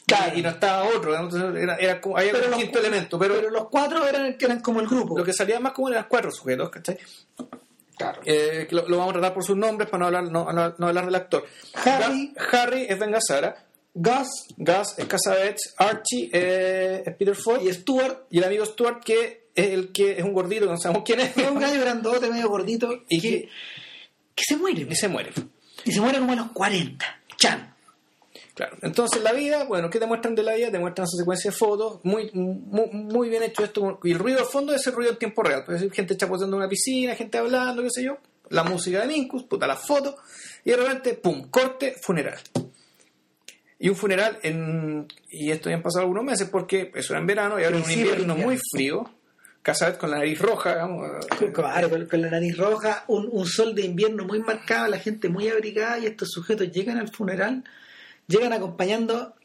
[0.07, 0.37] Claro.
[0.37, 1.13] Y no estaba otro,
[1.55, 4.87] era, era como, había un quinto elemento, pero, Pero los cuatro eran, eran como el
[4.87, 5.15] grupo.
[5.17, 6.97] lo que salía más como eran cuatro sujetos, ¿cachai?
[7.99, 8.21] Claro.
[8.25, 10.73] Eh, que lo, lo vamos a tratar por sus nombres para no hablar, no, no-
[10.77, 11.45] no hablar del actor.
[11.75, 12.33] Harry.
[12.33, 17.73] Ga- Harry es Ben Gazzara, Gus Gus es Cassavetes, Archie eh, es Peter Falk y
[17.73, 18.25] Stuart.
[18.31, 21.19] y el amigo Stuart que es el que es un gordito que no sabemos quién
[21.19, 22.89] es Es un gallo grandote, medio gordito.
[23.09, 23.49] Y Y que,
[24.33, 24.87] que se muere.
[24.89, 25.31] y se muere.
[25.83, 27.05] Y se muere como a los 40.
[27.35, 27.75] Chan.
[28.59, 28.75] Claro.
[28.81, 30.69] Entonces la vida, bueno, ¿qué te muestran de la vida?
[30.69, 34.01] Te muestran esa secuencia de fotos, muy, muy, muy bien hecho esto.
[34.03, 35.63] Y el ruido al fondo es el ruido en tiempo real.
[35.63, 38.17] Puede ser gente chapoteando en una piscina, gente hablando, qué sé yo.
[38.49, 40.15] La música de Minkus, puta, las fotos.
[40.65, 42.37] Y de repente, pum, corte, funeral.
[43.79, 45.07] Y un funeral en...
[45.29, 47.83] Y esto ya han pasado algunos meses porque eso era en verano y ahora en
[47.83, 48.45] un invierno invierno.
[48.45, 49.09] muy frío.
[49.61, 51.25] Casabet con la nariz roja, digamos.
[51.53, 55.29] Claro, con, con la nariz roja, un, un sol de invierno muy marcado, la gente
[55.29, 57.63] muy abrigada y estos sujetos llegan al funeral,
[58.29, 59.35] llegan acompañando,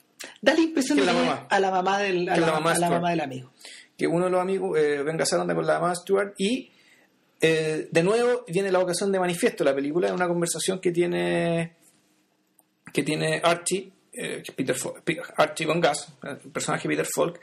[0.41, 1.47] da la impresión de la que mamá.
[1.51, 2.93] a la mamá del, a la, la mamá a la Stuart.
[2.93, 3.51] mamá del amigo.
[3.99, 6.71] que uno de los amigos, eh, Gazzara anda con la mamá Stewart y
[7.41, 10.93] eh, de nuevo viene la vocación de manifiesto de la película, es una conversación que
[10.93, 11.75] tiene
[12.93, 17.41] que tiene Archie, eh, Peter Falk, Pe- Archie con Gus, eh, el personaje Peter Falk,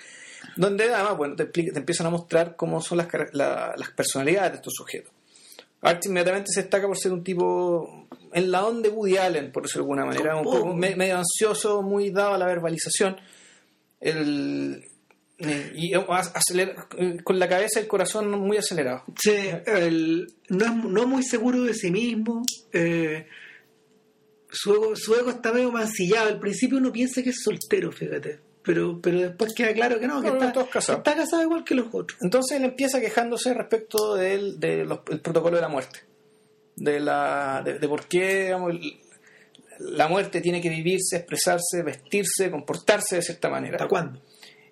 [0.55, 4.51] donde además bueno, te, explica- te empiezan a mostrar cómo son las, la- las personalidades
[4.51, 5.11] de estos sujetos.
[5.81, 8.00] Archie inmediatamente se destaca por ser un tipo
[8.33, 10.59] en la onda de Woody Allen, por decirlo de alguna manera, un poco.
[10.59, 13.17] poco me- medio ansioso, muy dado a la verbalización.
[13.99, 14.83] El,
[15.39, 19.03] eh, y acelera- eh, con la cabeza y el corazón muy acelerado.
[19.19, 19.31] Sí,
[19.65, 23.27] el- no, es, no muy seguro de sí mismo, eh,
[24.49, 26.27] su, ego, su ego está medio mancillado.
[26.29, 30.21] Al principio uno piensa que es soltero, fíjate, pero, pero después queda claro que no,
[30.21, 30.99] que No, no, está, todos casados.
[30.99, 32.19] está casado igual que los otros.
[32.21, 36.01] Entonces él empieza quejándose respecto del de los- el protocolo de la muerte.
[36.75, 38.73] De, la, de, de por qué digamos,
[39.79, 43.75] la muerte tiene que vivirse, expresarse, vestirse, comportarse de cierta manera.
[43.77, 44.21] ¿Hasta cuándo?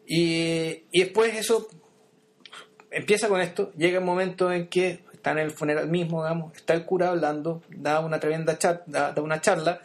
[0.08, 1.68] Y, y después eso
[2.92, 6.74] empieza con esto, llega un momento en que está en el funeral mismo, digamos, está
[6.74, 9.82] el cura hablando, da una tremenda charla, da, da una charla,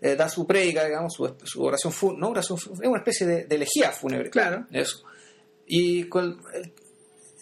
[0.00, 3.44] eh, da su prédica, digamos, su, su oración fúnebre, no oración es una especie de,
[3.44, 4.30] de elegía fúnebre.
[4.30, 4.66] Claro.
[4.72, 5.02] Eso.
[5.66, 6.72] Y con el-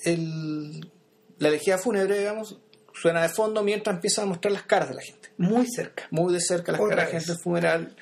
[0.05, 0.91] el-
[1.39, 2.59] la elegía fúnebre, digamos,
[3.01, 5.31] suena de fondo mientras empiezan a mostrar las caras de la gente.
[5.39, 6.07] Muy cerca.
[6.11, 7.97] Muy de cerca las Otra caras de la gente del funeral.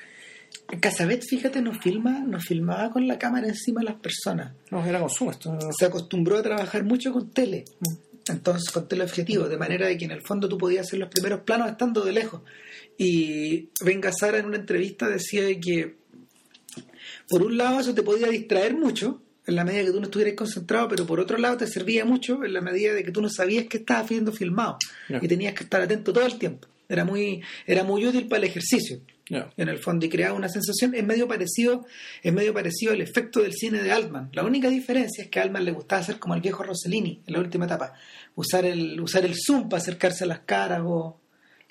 [0.79, 4.53] Casabet, fíjate, nos filma, nos filmaba con la cámara encima de las personas.
[4.71, 5.57] No, era consumo esto.
[5.77, 7.65] Se acostumbró a trabajar mucho con tele,
[8.27, 11.41] entonces con teleobjetivo, de manera de que en el fondo tú podías hacer los primeros
[11.41, 12.41] planos estando de lejos.
[12.97, 15.97] Y Ben Gazzara en una entrevista decía de que
[17.29, 20.35] por un lado eso te podía distraer mucho, en la medida que tú no estuvieras
[20.35, 23.29] concentrado, pero por otro lado te servía mucho en la medida de que tú no
[23.29, 24.77] sabías que estabas siendo filmado
[25.21, 26.67] y tenías que estar atento todo el tiempo.
[26.89, 28.99] era muy, era muy útil para el ejercicio.
[29.29, 31.85] En el fondo, y creaba una sensación, es medio parecido,
[32.21, 34.29] es medio parecido al efecto del cine de Altman.
[34.33, 37.33] La única diferencia es que a Altman le gustaba hacer como el viejo Rossellini en
[37.33, 37.93] la última etapa,
[38.35, 41.19] usar el, usar el zoom para acercarse a las caras o,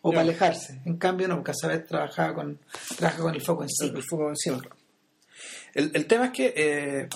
[0.02, 0.80] o para alejarse.
[0.84, 2.58] En cambio, no, Casabet trabajaba con,
[2.96, 3.86] trabaja con el foco en sí.
[3.86, 4.60] El fuego encima.
[5.74, 7.08] El, el tema es que eh,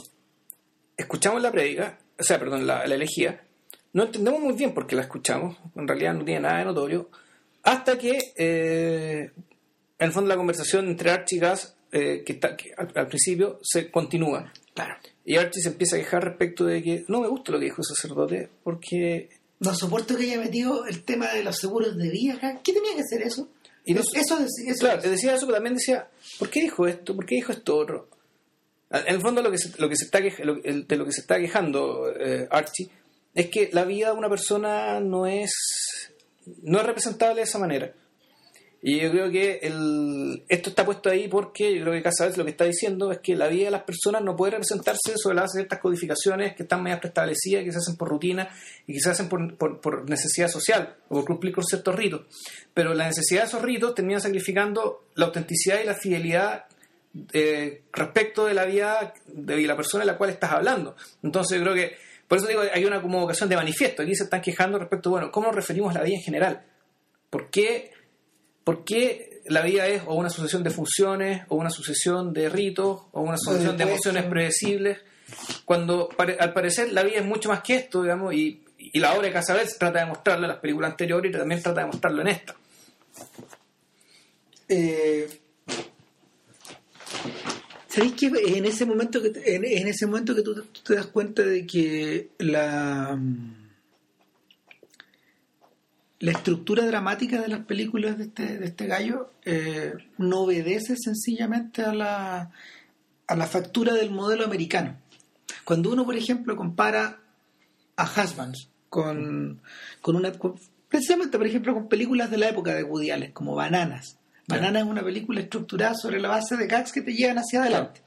[0.98, 3.42] escuchamos la predica, o sea, perdón, la, la elegía,
[3.94, 7.08] no entendemos muy bien por qué la escuchamos, en realidad no tiene nada de notorio,
[7.62, 9.30] hasta que, eh,
[9.98, 13.08] en el fondo, la conversación entre Archie y Gas, eh, que, está, que al, al
[13.08, 14.52] principio, se continúa.
[14.74, 14.94] Claro.
[15.24, 17.80] Y Archie se empieza a quejar respecto de que no me gusta lo que dijo
[17.80, 19.28] el sacerdote, porque
[19.60, 22.60] No soporto que haya metido el tema de los seguros de vida.
[22.62, 23.48] ¿Qué tenía que hacer eso?
[23.84, 26.08] Y no- eso, eso, eso- Claro, decía eso, pero también decía,
[26.38, 27.14] ¿por qué dijo esto?
[27.16, 28.08] ¿Por qué dijo esto otro?
[28.90, 31.38] En el fondo lo que se, lo que se está de lo que se está
[31.38, 32.88] quejando eh, Archie
[33.34, 35.52] es que la vida de una persona no es
[36.62, 37.92] no es representable de esa manera.
[38.80, 42.44] Y yo creo que el, esto está puesto ahí porque yo creo que Casabets lo
[42.44, 45.42] que está diciendo es que la vida de las personas no puede representarse sobre la
[45.42, 48.48] base de ciertas codificaciones que están medias preestablecidas, que se hacen por rutina
[48.86, 52.22] y que se hacen por, por- por necesidad social o por cumplir con ciertos ritos.
[52.72, 56.66] Pero la necesidad de esos ritos termina sacrificando la autenticidad y la fidelidad
[57.32, 60.96] eh, respecto de la vida de la persona de la cual estás hablando.
[61.22, 64.02] Entonces yo creo que, por eso digo, hay una como vocación de manifiesto.
[64.02, 66.62] Aquí se están quejando respecto, bueno, ¿cómo referimos la vida en general?
[67.30, 67.92] ¿Por qué,
[68.64, 73.02] por qué la vida es o una sucesión de funciones, o una sucesión de ritos,
[73.12, 74.98] o una sucesión de emociones predecibles?
[75.64, 79.26] Cuando al parecer la vida es mucho más que esto, digamos, y, y la obra
[79.26, 82.28] de Casabets trata de mostrarlo en las películas anteriores y también trata de mostrarlo en
[82.28, 82.56] esta.
[84.68, 85.28] Eh,
[87.88, 91.66] ¿Sabéis que en ese momento que en, ese momento que tú, te das cuenta de
[91.66, 93.18] que la
[96.20, 101.82] la estructura dramática de las películas de este, de este gallo eh, no obedece sencillamente
[101.82, 102.50] a la
[103.26, 104.96] a la factura del modelo americano.
[105.64, 107.20] Cuando uno, por ejemplo, compara
[107.96, 109.60] a Husbands con,
[110.00, 110.54] con una con-
[110.88, 114.17] precisamente por ejemplo con películas de la época de Woody como Bananas
[114.48, 118.00] Bananas es una película estructurada sobre la base de gags que te llevan hacia adelante.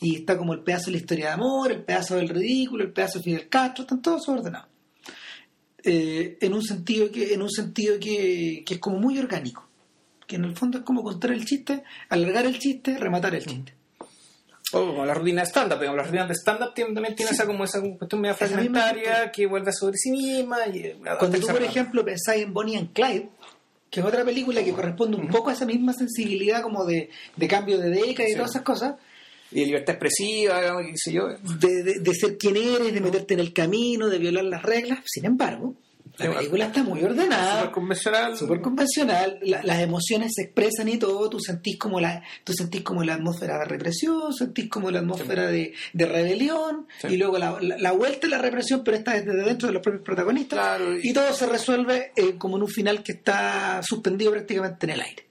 [0.00, 2.92] Y está como el pedazo de la historia de amor el pedazo del ridículo el
[2.92, 4.68] pedazo de Fidel Castro están todos ordenados.
[5.82, 9.68] Eh, en un sentido que en un sentido que, que es como muy orgánico
[10.26, 13.76] que en el fondo es como contar el chiste alargar el chiste rematar el chiste.
[14.72, 17.62] O como la rutina de stand-up, digamos, las rutinas de stand-up también tiene esa como
[17.64, 20.58] esa cuestión misma fragmentaria que vuelve sobre sí misma.
[20.66, 23.30] Y, eh, Cuando tú, por ejemplo, pensáis en Bonnie and Clyde,
[23.90, 27.48] que es otra película que corresponde un poco a esa misma sensibilidad como de, de
[27.48, 28.36] cambio de década y Sí.
[28.36, 28.94] todas esas cosas,
[29.52, 31.28] Y de libertad expresiva, digamos, y qué sé yo.
[31.28, 34.98] de, de- de ser quien eres, de meterte en el camino, de violar las reglas.
[35.06, 35.74] Sin embargo,
[36.18, 37.58] la película está muy ordenada.
[37.60, 38.36] Súper convencional.
[38.36, 42.82] súper convencional, la- las emociones se expresan y todo, tú sentís como la, tú sentís
[42.82, 47.08] como la atmósfera de represión, sentís como la atmósfera de, de rebelión, Sí.
[47.08, 49.74] y luego la, la- la vuelta de la represión, pero esta es desde dentro de
[49.74, 53.12] los propios protagonistas, Claro, y- y todo se resuelve eh, como en un final que
[53.12, 55.26] está suspendido prácticamente en el aire.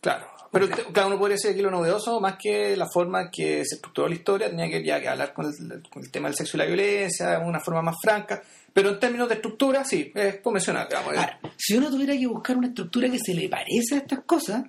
[0.00, 0.26] Claro.
[0.50, 3.74] Pero cada uno podría decir aquí lo novedoso, más que la forma en que se
[3.76, 6.56] estructuró la historia, tenía que ya que hablar con el, con el tema del sexo
[6.56, 8.42] y la violencia, de una forma más franca.
[8.72, 10.88] Pero en términos de estructura, sí, es convencional.
[10.94, 14.64] Ahora, si uno tuviera que buscar una estructura que se le parece a estas cosas,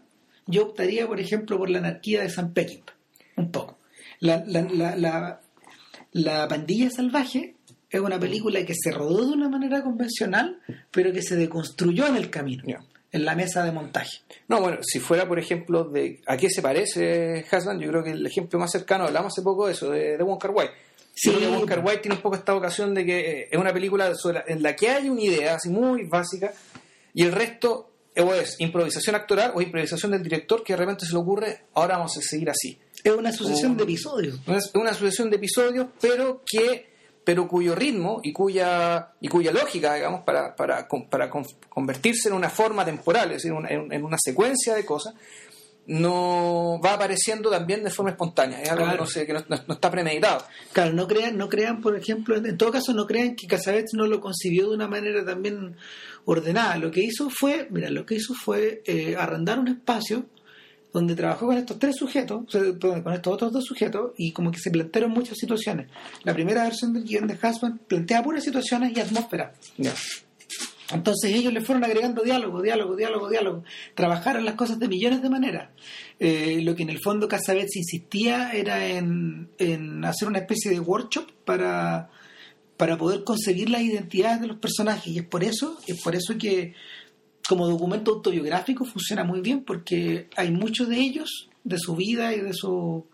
[0.48, 2.94] yo optaría, por ejemplo, por la anarquía de San Peckinpah.
[3.38, 3.78] Un poco.
[4.20, 5.42] La, la, la, la,
[6.12, 7.56] la pandilla salvaje
[7.90, 10.60] es una película que se rodó de una manera convencional,
[10.92, 12.64] pero que se deconstruyó en el camino.
[13.12, 14.20] En la mesa de montaje.
[14.48, 18.12] No, bueno, si fuera, por ejemplo, de a qué se parece Hassan, yo creo que
[18.12, 20.70] el ejemplo más cercano, hablamos hace poco de eso, de, de Wong Kar Wai.
[21.16, 21.32] Sí,
[21.68, 21.86] Kar pues.
[21.86, 24.76] Wai tiene un poco esta ocasión de que eh, es una película sobre- en la
[24.76, 26.54] que hay una idea así muy básica
[27.14, 31.06] y el resto eh, o es improvisación actoral o improvisación del director que de repente
[31.06, 32.78] se le ocurre, ahora vamos a seguir así.
[33.04, 34.40] Es una sucesión de episodios.
[34.48, 36.89] Es una sucesión de episodios, pero que
[37.30, 42.34] pero cuyo ritmo y cuya y cuya lógica, digamos, para, para, para con- convertirse en
[42.34, 45.14] una forma temporal, es decir, una- en, una secuencia de cosas,
[45.86, 48.62] no va apareciendo también de forma espontánea.
[48.64, 48.98] Es algo Claro.
[48.98, 50.44] que, no, sé, que no, no- no está premeditado.
[50.74, 54.08] Claro, no crean, no crean, por ejemplo, en todo caso no crean que Casabets no
[54.08, 55.76] lo concibió de una manera también
[56.26, 56.78] ordenada.
[56.78, 60.26] Lo que hizo fue, mira, lo que hizo fue eh, arrendar un espacio
[60.92, 64.32] donde trabajó con estos tres sujetos, o sea, perdón, con estos otros dos sujetos, y
[64.32, 65.88] como que se plantearon muchas situaciones.
[66.24, 69.54] La primera versión del guion de Husband plantea puras situaciones y atmósfera.
[69.78, 69.94] Ya.
[70.92, 73.64] Entonces ellos le fueron agregando diálogo, diálogo, diálogo, diálogo.
[73.94, 75.70] Trabajaron las cosas de millones de maneras.
[76.20, 80.80] Eh, lo que en el fondo Casabets insistía era en, en hacer una especie de
[80.80, 82.10] workshop para,
[82.76, 85.08] para poder conseguir las identidades de los personajes.
[85.08, 86.74] Y es por eso, es por eso que
[87.50, 92.42] como documento autobiográfico funciona muy bien porque hay muchos de ellos, de su vida y
[92.42, 93.08] de su,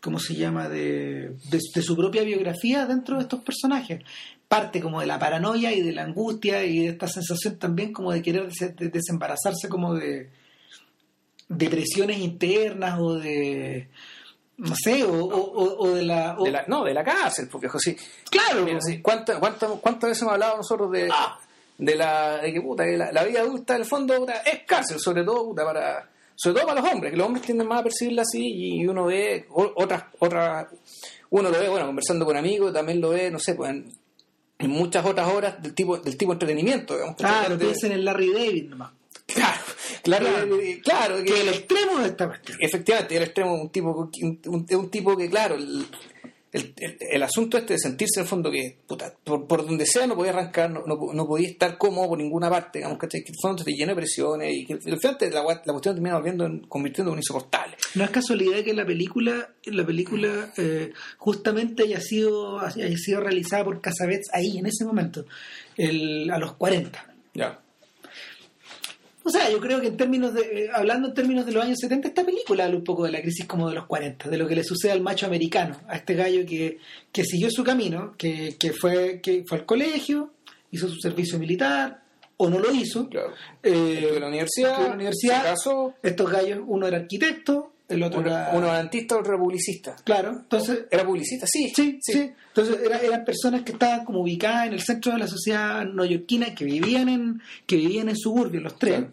[0.00, 4.00] ¿cómo se llama?, de, de, de su propia biografía dentro de estos personajes.
[4.46, 8.12] Parte como de la paranoia y de la angustia y de esta sensación también como
[8.12, 10.30] de querer des- de- desembarazarse como de,
[11.48, 13.88] de presiones internas o de,
[14.58, 16.36] no sé, o, o- o- o de la...
[16.38, 17.96] o- De la- no, de la cárcel, viejo, sí.
[18.30, 21.38] claro, Mira, sí, ¿cuántas, cuántas, ¿Cuántas veces hemos hablado nosotros de, Ah.
[21.78, 24.60] De la de que puta, que la, la vida adulta en el fondo puta, es
[24.66, 27.80] cárcel, sobre todo puta, para sobre todo para los hombres, que los hombres tienden más
[27.80, 28.42] a percibirla así
[28.80, 30.66] y uno ve otras otras
[31.30, 33.92] uno lo ve, bueno, conversando con amigos, también lo ve, no sé, pues en,
[34.58, 37.16] en muchas otras horas del tipo del tipo de entretenimiento, digamos,
[37.58, 38.92] piensen en Larry David nomás.
[39.26, 39.60] claro,
[40.02, 40.56] claro, Claro.
[40.84, 42.58] claro, que Que el extremo de esta cuestión.
[42.60, 45.86] efectivamente el extremo un tipo un, un- un tipo que claro el,
[46.54, 49.84] el, el- el asunto este de sentirse en el fondo que puta, por, por donde
[49.84, 53.08] sea no podía arrancar no, no, no podía estar cómodo por ninguna parte digamos que,
[53.08, 56.14] que el fondo te llena de presiones y que al final la, la cuestión termina
[56.16, 57.76] volviendo en, convirtiendo en un insoportable.
[57.94, 63.64] No es casualidad que la película, la película eh, justamente haya sido, haya sido realizada
[63.64, 65.26] por Casabets ahí, en ese momento,
[65.76, 67.14] el- a los 40.
[67.34, 67.60] ya
[69.26, 71.78] O sea, yo creo que en términos de, eh, hablando en términos de los años
[71.80, 74.46] 70, esta película habla un poco de la crisis como de los 40, de lo
[74.46, 76.78] que le sucede al macho americano, a este gallo que,
[77.10, 80.32] que siguió su camino, que, que fue, que fue al colegio,
[80.70, 82.02] hizo su servicio militar,
[82.36, 83.08] o no lo hizo.
[83.08, 83.32] claro
[83.62, 84.94] Eh, la universidad, la
[86.02, 88.50] estos gallos, uno era arquitecto, el otro uno, era...
[88.52, 92.32] uno otro publicista Claro, entonces era publicista sí Sí, sí.
[92.48, 96.54] Entonces era- eran personas que estaban como ubicadas en el centro de la sociedad neoyorquina,
[96.54, 98.96] que vivían en, que vivían en suburbios, los tres.
[98.98, 99.12] Claro.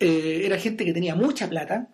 [0.00, 1.88] Eh, era gente que tenía mucha plata,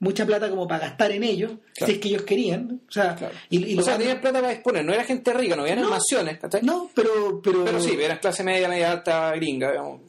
[0.00, 1.86] mucha plata como para gastar en ellos, Claro.
[1.86, 2.80] si es que ellos querían.
[2.88, 3.34] O sea, Claro.
[3.50, 5.88] y, y o sea tenían plata para disponer no era gente rica no había No.
[5.90, 6.62] mansiones ¿cachai?
[6.62, 10.00] no, pero, pero, pero sí eran clase media media alta gringa digamos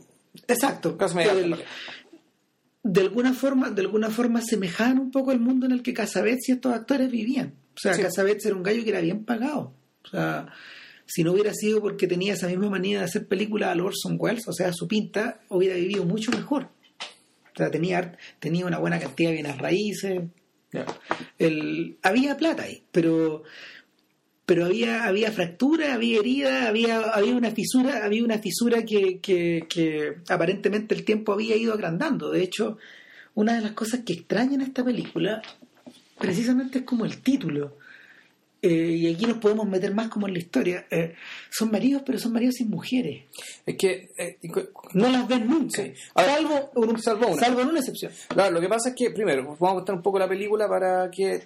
[0.47, 0.97] exacto.
[0.97, 1.65] clase media El- alta
[2.87, 6.49] de alguna forma, de alguna forma semejaban un poco al mundo en el que Casabets
[6.49, 7.55] y estos actores vivían.
[7.73, 8.03] O sea, Sí.
[8.03, 9.73] Casabets era un gallo que era bien pagado.
[10.03, 10.49] O sea,
[11.07, 14.17] si no hubiera sido porque tenía esa misma manía de hacer películas a lo Orson
[14.19, 16.69] Welles, o sea, su pinta, hubiera vivido mucho mejor.
[17.55, 20.21] O sea, tenía, tenía una buena cantidad de bienes raíces.
[21.39, 23.41] El, había plata ahí, pero
[24.45, 29.65] pero había había fractura, había herida, había había una fisura, había una fisura que, que,
[29.69, 32.29] que aparentemente el tiempo había ido agrandando.
[32.31, 32.77] De hecho,
[33.33, 35.41] una de las cosas que extrañan esta película
[36.19, 37.77] precisamente es como el título.
[38.61, 40.87] Eh, y aquí nos podemos meter más como en la historia.
[40.89, 41.13] Eh,
[41.51, 43.25] son maridos, pero son maridos sin mujeres.
[43.65, 44.37] es que eh,
[44.93, 45.83] No las ven nunca.
[45.83, 45.93] Sí.
[46.15, 47.41] Salvo, un- salvo una.
[47.45, 48.11] salvo en una excepción.
[48.27, 51.11] Claro, lo que pasa es que, primero, vamos a contar un poco la película para
[51.11, 51.43] que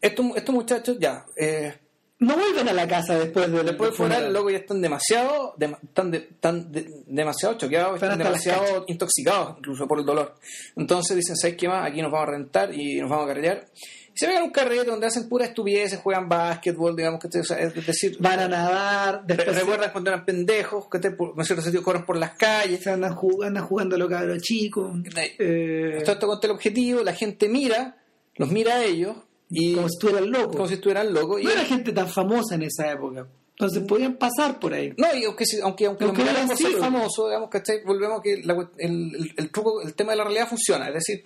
[0.00, 1.74] estos, estos muchachos ya, eh,
[2.18, 5.76] No vuelven a la casa después de después de fuera, loco, ya están demasiado, dem-
[5.84, 10.34] están de- están de- demasiado choqueados, Están demasiado intoxicados, incluso por el dolor.
[10.76, 11.86] Entonces dicen, ¿sabes qué más?
[11.86, 13.66] Aquí nos vamos a rentar y nos vamos a carretear.
[14.14, 17.58] Y se pegan un carrete donde hacen pura estupideces, juegan básquetbol, digamos que o sea,
[17.58, 21.60] es decir, Van a nadar, re- después recuerdan cuando eran pendejos, que te, en cierto
[21.62, 22.82] sentido corren por las calles.
[22.82, 24.90] se andan, jug- andan jugando los cabros chicos.
[25.38, 27.98] Eh, Todo esto contra el objetivo, la gente mira,
[28.36, 29.16] los mira a ellos
[29.50, 30.56] y como si estuvieran locos.
[30.56, 31.40] como si estuvieran locos.
[31.40, 33.26] Y No era gente tan famosa en esa época.
[33.50, 34.92] Entonces podían pasar por ahí.
[34.98, 36.80] No, y aunque, aunque, aunque, Aunque lo no miraran hayan por ser sido.
[36.80, 40.46] famoso, digamos que volvemos que la el, el, el truco, el tema de la realidad
[40.48, 40.88] funciona.
[40.88, 41.22] Es decir,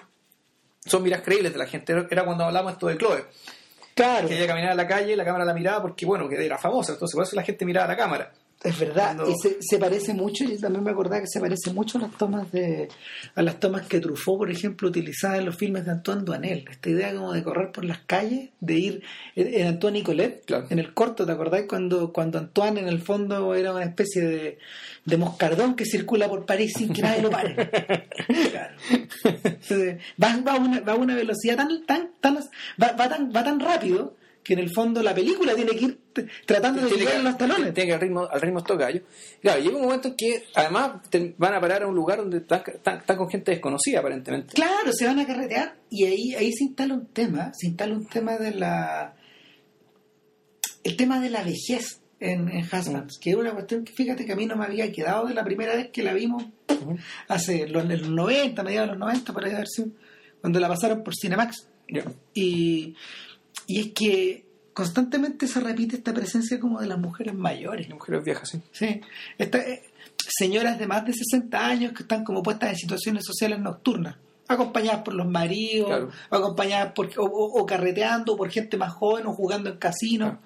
[0.86, 1.92] son miras creíbles de la gente.
[1.92, 3.24] Era- Era cuando hablamos esto de Chloe,
[3.94, 6.42] Claro, que ella caminaba en la calle y la cámara la miraba porque, bueno, que
[6.42, 6.92] era famosa.
[6.92, 8.32] Entonces, por eso la gente miraba a la cámara.
[8.62, 9.16] Es verdad.
[9.26, 12.12] Y se, se parece mucho, y también me acordaba que se parece mucho a las
[12.18, 12.88] tomas de
[13.34, 16.64] a las tomas que Truffaut, por ejemplo, utilizaba en los filmes de Antoine Duanel.
[16.70, 19.02] Esta idea como de correr por las calles, de ir
[19.34, 20.66] en, en Antoine Nicolet, Claro.
[20.68, 21.62] en el corto, ¿te acordás?
[21.68, 24.58] Cuando, cuando Antoine en el fondo era una especie de,
[25.06, 27.56] de moscardón que circula por París sin que nadie lo pare.
[28.50, 28.74] Claro.
[29.24, 33.32] Entonces, va, va, a una, va a una velocidad tan, tan, tan va, va tan,
[33.34, 35.98] va tan rápido que en el fondo la película tiene que ir
[36.46, 37.74] tratando de llegar los talones.
[37.74, 39.02] tiene que ir al ritmo, al ritmo estos gallos.
[39.40, 42.38] Claro, llega un momento en que, además, te- van a parar a un lugar donde
[42.38, 42.62] están,
[43.16, 44.54] con gente desconocida, aparentemente.
[44.54, 48.06] Claro, se van a carretear y ahí, ahí se instala un tema, se instala un
[48.06, 49.14] tema de la
[50.82, 54.32] el tema de la vejez en, en Husbands, que es una cuestión que fíjate que
[54.32, 56.44] a mí no me había quedado de la primera vez que la vimos
[57.28, 59.88] hace los, los 90, mediados de los 90, por ahí haber sido,
[60.40, 61.68] cuando la pasaron por Cinemax.
[61.92, 62.04] Ya.
[62.34, 62.94] Y,
[63.66, 67.88] y es que constantemente se repite esta presencia como de las mujeres mayores.
[67.88, 68.60] Las mujeres viejas, sí.
[68.72, 69.00] Sí,
[69.38, 69.82] Esta- eh,
[70.38, 74.16] señoras de más de 60 años que están como puestas en situaciones sociales nocturnas,
[74.48, 76.10] acompañadas por los maridos, Claro.
[76.30, 80.30] acompañadas por, o, o- o carreteando por gente más joven o jugando en casinos.
[80.30, 80.44] Claro.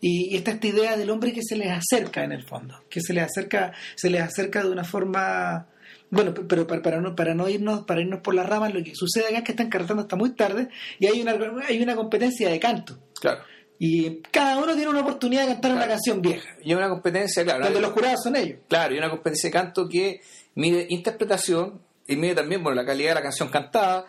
[0.00, 3.00] Y, y está esta idea del hombre que se les acerca en el fondo, que
[3.00, 5.66] se les acerca, se les acerca de una forma
[6.14, 8.94] Bueno, pero para, para no, para no irnos para irnos por las ramas, lo que
[8.94, 11.36] sucede acá es que están carretando hasta muy tarde y hay una,
[11.66, 12.98] hay una competencia de canto.
[13.20, 13.42] Claro.
[13.78, 16.48] Y cada uno tiene una oportunidad de cantar una canción vieja.
[16.62, 17.64] Y una competencia, claro.
[17.64, 18.60] Donde los jurados son ellos.
[18.68, 20.20] Claro, y una competencia de canto que
[20.54, 24.06] mide interpretación y mide también bueno, la calidad de la canción cantada.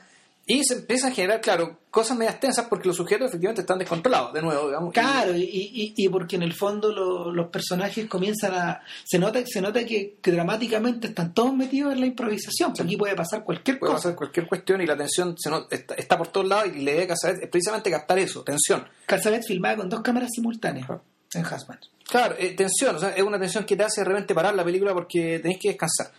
[0.48, 4.32] Y se empieza a generar, claro, cosas medias tensas porque los sujetos efectivamente están descontrolados,
[4.32, 4.94] de nuevo, digamos.
[4.94, 8.82] Claro, y, y, y porque en el fondo lo- los personajes comienzan a...
[9.06, 12.72] Se nota, se nota que, que dramáticamente están todos metidos en la improvisación.
[12.74, 14.04] porque Aquí puede pasar cualquier Puede cosa.
[14.10, 16.92] pasar cualquier cuestión y la tensión se no- está, está por todos lados y la
[16.92, 18.88] idea de Casaret es precisamente captar eso, tensión.
[19.08, 20.88] Casalet filmada con dos cámaras simultáneas
[21.34, 21.80] en Hasman.
[22.08, 24.64] Claro, eh, tensión, o sea, es una tensión que te hace de repente parar la
[24.64, 26.12] película porque tenés que descansar.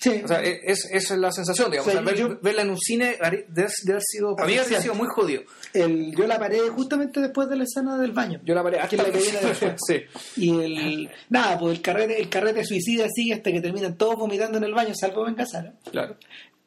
[0.00, 1.88] Sí, O sea, eh, es, esa es la sensación, digamos.
[1.88, 4.46] O sea, O sea, ver- yo- verla en un cine debe debe haber sido, para
[4.46, 5.42] mí debe haber sido muy jodido.
[5.74, 8.40] el, yo la paré justamente después de la escena del baño.
[8.44, 9.74] Yo la paré hasta la que viene después.
[9.88, 10.02] sí.
[10.36, 11.10] Y el.
[11.30, 14.72] Nada, pues el carrete, el carrete suicida sigue hasta que terminan todos vomitando en el
[14.72, 15.74] baño, salvo Ben Gazzara.
[15.90, 16.16] Claro.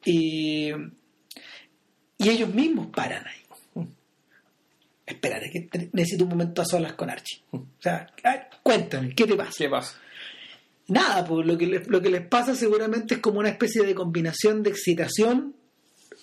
[0.04, 0.70] Y.
[2.18, 3.86] Y ellos mismos paran ahí.
[5.06, 7.42] Espérate, que necesito un momento a solas con Archie.
[7.50, 8.06] O sea,
[8.62, 9.52] cuéntame, ¿qué te pasa?
[9.58, 9.98] ¿Qué pasa?
[10.92, 13.94] Nada, pues lo que, les, lo que les pasa seguramente es como una especie de
[13.94, 15.54] combinación de excitación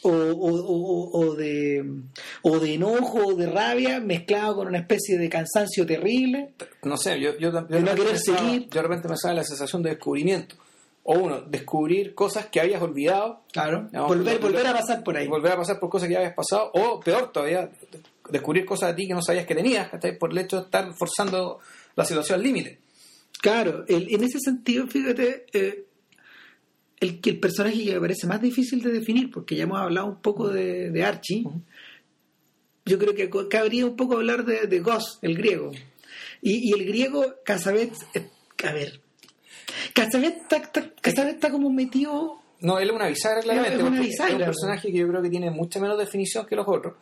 [0.02, 1.84] o, o, de,
[2.44, 6.54] o de enojo o de rabia mezclado con una especie de cansancio terrible.
[6.84, 8.62] No sé, yo, yo, yo, De no querer pensaba- seguir.
[8.70, 10.56] yo de repente me sale la sensación de descubrimiento.
[11.04, 13.90] O uno, descubrir cosas que habías olvidado, Claro.
[14.08, 15.28] Volver, volver a pasar por ahí.
[15.28, 17.70] volver a pasar por cosas que ya habías pasado, o peor todavía,
[18.30, 19.90] descubrir cosas de ti que no sabías que tenías,
[20.20, 21.60] por el hecho de estar forzando
[21.96, 22.80] la situación al límite.
[23.42, 25.86] Claro, el- en ese sentido, fíjate, eh,
[27.00, 30.08] el que el personaje que me parece más difícil de definir, porque ya hemos hablado
[30.08, 31.44] un poco de, de Archie,
[32.86, 35.72] yo creo que cabría un poco hablar de, de Gos, el griego.
[36.42, 38.30] Y, y el griego, Casabet, eh,
[38.66, 39.00] a ver,
[39.94, 40.62] Casabet está,
[41.02, 43.76] Casabet está como metido No, él es una bisagra, claramente.
[43.78, 46.46] Es una porque bisagra, es un personaje que yo creo que tiene mucha menos definición
[46.46, 46.96] que los otros.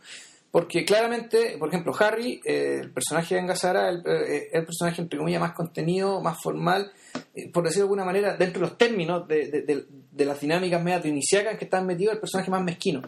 [0.58, 5.20] Porque claramente, por ejemplo, Harry, eh, el personaje de Engasara, el, eh, el personaje entre
[5.20, 6.92] comillas más contenido, más formal,
[7.36, 10.40] eh, por decirlo de alguna manera, dentro de los términos de, de- de- de las
[10.42, 13.04] dinámicas medio iniciacas en que están metidos, el personaje más mezquino,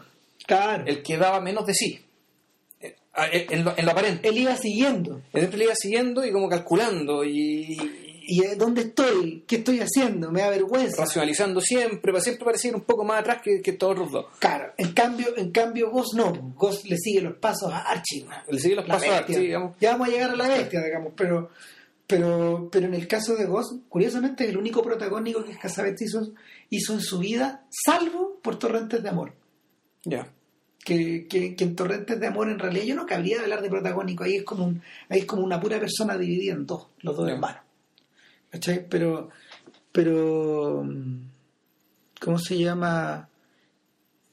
[0.46, 0.84] Claro.
[0.86, 2.00] el que daba menos de sí,
[3.32, 4.28] en, lo, en lo aparente.
[4.28, 5.20] Él iba siguiendo.
[5.32, 7.76] Él iba siguiendo y como calculando y,
[8.32, 9.42] ¿Y eh, dónde estoy?
[9.46, 10.30] ¿Qué estoy haciendo?
[10.30, 11.02] Me da vergüenza.
[11.02, 14.26] racionalizando siempre, para siempre parecía ir un poco más atrás que, que todos los dos.
[14.38, 16.32] Claro, en cambio, en cambio Ghost no.
[16.56, 18.24] Ghost le sigue los pasos a Archie.
[18.48, 19.34] Le sigue los La pasos a bestia.
[19.36, 19.76] Archie, digamos.
[19.80, 21.50] Ya vamos a llegar a la bestia, digamos, pero
[22.06, 26.32] pero pero en el caso de Ghost, curiosamente es el único protagónico que Casabet hizo,
[26.68, 29.32] hizo en su vida, salvo por Torrentes de Amor.
[30.04, 30.26] Ya.
[30.84, 34.24] Que, que, que en Torrentes de Amor en realidad yo no cabría hablar de protagónico,
[34.24, 37.26] ahí es como un, ahí es como una pura persona dividida en dos, los dos
[37.26, 37.34] Ya.
[37.34, 37.62] hermanos.
[38.50, 38.86] ¿Cachai?
[38.88, 39.30] Pero,
[39.92, 40.86] pero
[42.20, 43.28] ¿cómo se llama?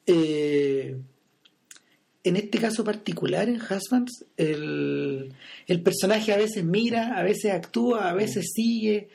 [0.05, 0.97] Eh,
[2.23, 5.33] en este caso particular, en Husbands, el,
[5.65, 9.09] el personaje a veces mira, a veces actúa, a veces sigue.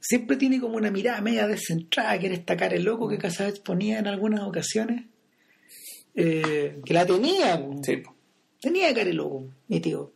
[0.00, 4.06] Siempre tiene como una mirada media descentrada, quiere estacar el loco que Casabets ponía en
[4.06, 5.04] algunas ocasiones.
[6.14, 7.62] Eh, que la tenía.
[7.82, 8.02] Sí.
[8.60, 10.14] tenía cara de loco, mi tío.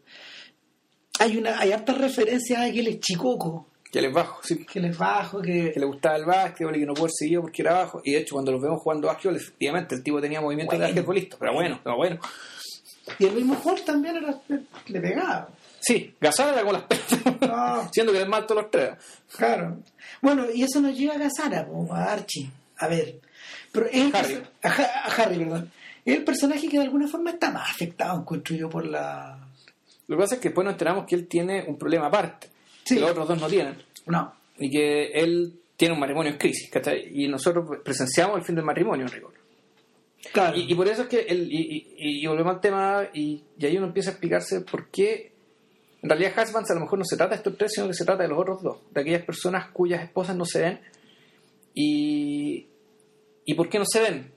[1.19, 4.65] Hay una, hay hartas referencias a que él es chicoco, Que él es bajo, sí.
[4.65, 7.41] que él es bajo, que, Que le gustaba el básquetbol y que no pudo seguir
[7.41, 8.01] porque era bajo.
[8.03, 10.87] Y de hecho, cuando los vemos jugando básquetbol, efectivamente el tipo tenía movimientos Bueno.
[10.87, 11.37] de basquetbolista.
[11.39, 12.19] Pero bueno, pero bueno.
[13.19, 14.41] y el mismo Hulk también era,
[14.87, 15.49] le pegaba.
[15.81, 17.91] Sí, Gasol era con las pelotas.
[17.93, 18.93] Siendo que es mal todos los tres.
[19.37, 19.79] Claro.
[20.23, 22.49] Bueno, y eso nos lleva a Gazara, a Archie.
[22.79, 23.21] A ver.
[23.73, 24.43] Pero el Harry.
[24.63, 24.71] a
[25.17, 25.71] Harry, perdón.
[26.05, 29.39] Es el personaje que de alguna forma está más afectado, encuentro yo, por la.
[30.07, 32.49] Lo que pasa es que después nos enteramos que él tiene un problema aparte.
[32.85, 32.95] Sí.
[32.97, 33.77] Que los otros dos no tienen.
[34.07, 34.33] No.
[34.59, 36.71] Y que él tiene un matrimonio en crisis.
[36.71, 37.09] ¿cachai?
[37.13, 39.33] Y nosotros presenciamos el fin del matrimonio, en rigor.
[40.33, 40.57] Claro.
[40.57, 43.67] Y, y por eso es que, el, y, y, y volvemos al tema, y, y
[43.67, 45.33] ahí uno empieza a explicarse por qué,
[46.03, 48.05] en realidad, Husbands a lo mejor no se trata de estos tres, sino que se
[48.05, 50.81] trata de los otros dos, de aquellas personas cuyas esposas no se ven.
[51.75, 52.67] Y,
[53.45, 54.31] y por qué no se ven?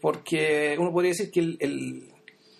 [0.00, 2.08] Porque uno podría decir que el, el-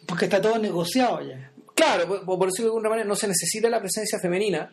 [0.06, 1.50] Porque está todo negociado ya.
[1.76, 4.72] Claro, por, por decirlo de alguna manera, no se necesita la presencia femenina.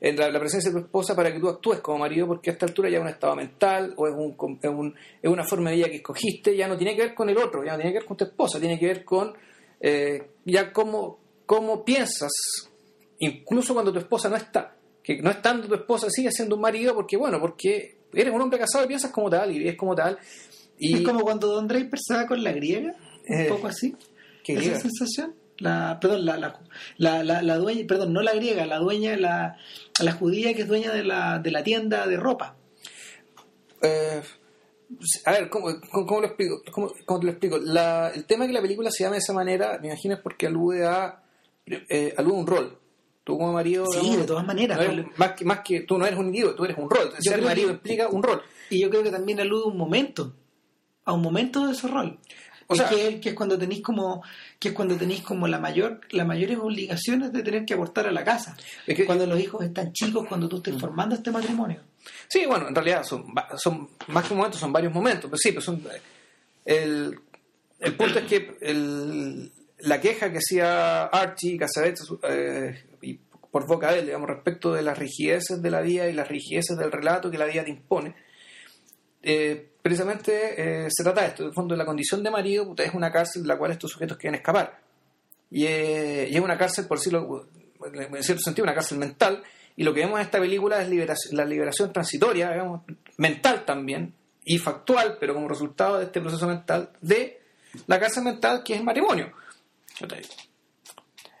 [0.00, 2.52] En la, la presencia de tu esposa para que tú actúes como marido, porque a
[2.52, 5.70] esta altura ya es un estado mental o es, un, es, un- es una forma
[5.70, 7.90] de vida que escogiste, ya no tiene que ver con el otro, ya no tiene
[7.92, 9.34] que ver con tu esposa, tiene que ver con
[9.80, 12.30] eh, ya cómo, cómo piensas,
[13.18, 16.94] incluso cuando tu esposa no está, que no estando tu esposa sigue siendo un marido,
[16.94, 20.16] porque bueno, porque eres un hombre casado y piensas como tal y vives como tal.
[20.78, 22.94] Y, Es como cuando Don Draper se va con la griega,
[23.28, 23.96] un Eh, poco así.
[24.44, 24.78] ¿Qué esa griega?
[24.80, 25.34] sensación.
[25.58, 29.56] La, perdón, la, la, la, la- dueña, perdón, no la griega, la dueña, la,
[30.00, 32.54] la judía que es dueña de la, de la tienda de ropa.
[33.82, 34.22] eh,
[35.26, 36.62] a ver, ¿cómo, cómo- lo explico?
[36.70, 37.58] ¿Cómo, cómo te lo explico?
[37.58, 40.20] La- el tema de que la película se llame de esa manera, me imagino es
[40.20, 41.22] porque alude a,
[41.66, 42.78] eh, alude a un rol.
[43.24, 43.84] Tú como marido...
[43.86, 44.78] Sí, digamos, de todas maneras.
[44.78, 47.12] no eres- más, que, más que tú no eres un individuo, tú eres un rol.
[47.18, 48.42] Ser marido que- implica un rol.
[48.70, 50.34] Y yo creo que también alude a un momento,
[51.04, 52.18] a un momento de ese rol.
[52.70, 54.22] O sea- que, es, que es cuando tenéis como
[54.60, 58.12] que es cuando tenéis como la mayor las mayores obligaciones de tener que aportar a
[58.12, 58.56] la casa.
[58.86, 61.80] Es que- cuando los hijos están chicos, cuando tú estás formando este matrimonio.
[62.28, 63.24] Sí, bueno, en realidad son,
[63.56, 65.82] son más que un momento, son varios momentos, pero sí, pero son,
[66.64, 67.18] el,
[67.80, 69.50] el punto es que el-
[69.80, 73.14] la queja que hacía Archie y Cassavetes eh, y
[73.50, 76.76] por boca de él, digamos, respecto de las rigideces de la vida y las rigideces
[76.76, 78.14] del relato que la vida te impone,
[79.22, 82.94] eh, precisamente eh, se trata de esto, en el fondo la condición de marido, es
[82.94, 84.80] una cárcel de la cual estos sujetos quieren escapar.
[85.50, 87.48] Y, eh, es una cárcel, por decirlo
[87.82, 89.42] en cierto sentido, una cárcel mental.
[89.76, 92.82] Y lo que vemos en esta película es liberación- la liberación transitoria, digamos,
[93.16, 94.12] mental también,
[94.44, 97.40] y factual, pero como resultado de este proceso mental, de
[97.86, 99.32] la cárcel mental que es el matrimonio.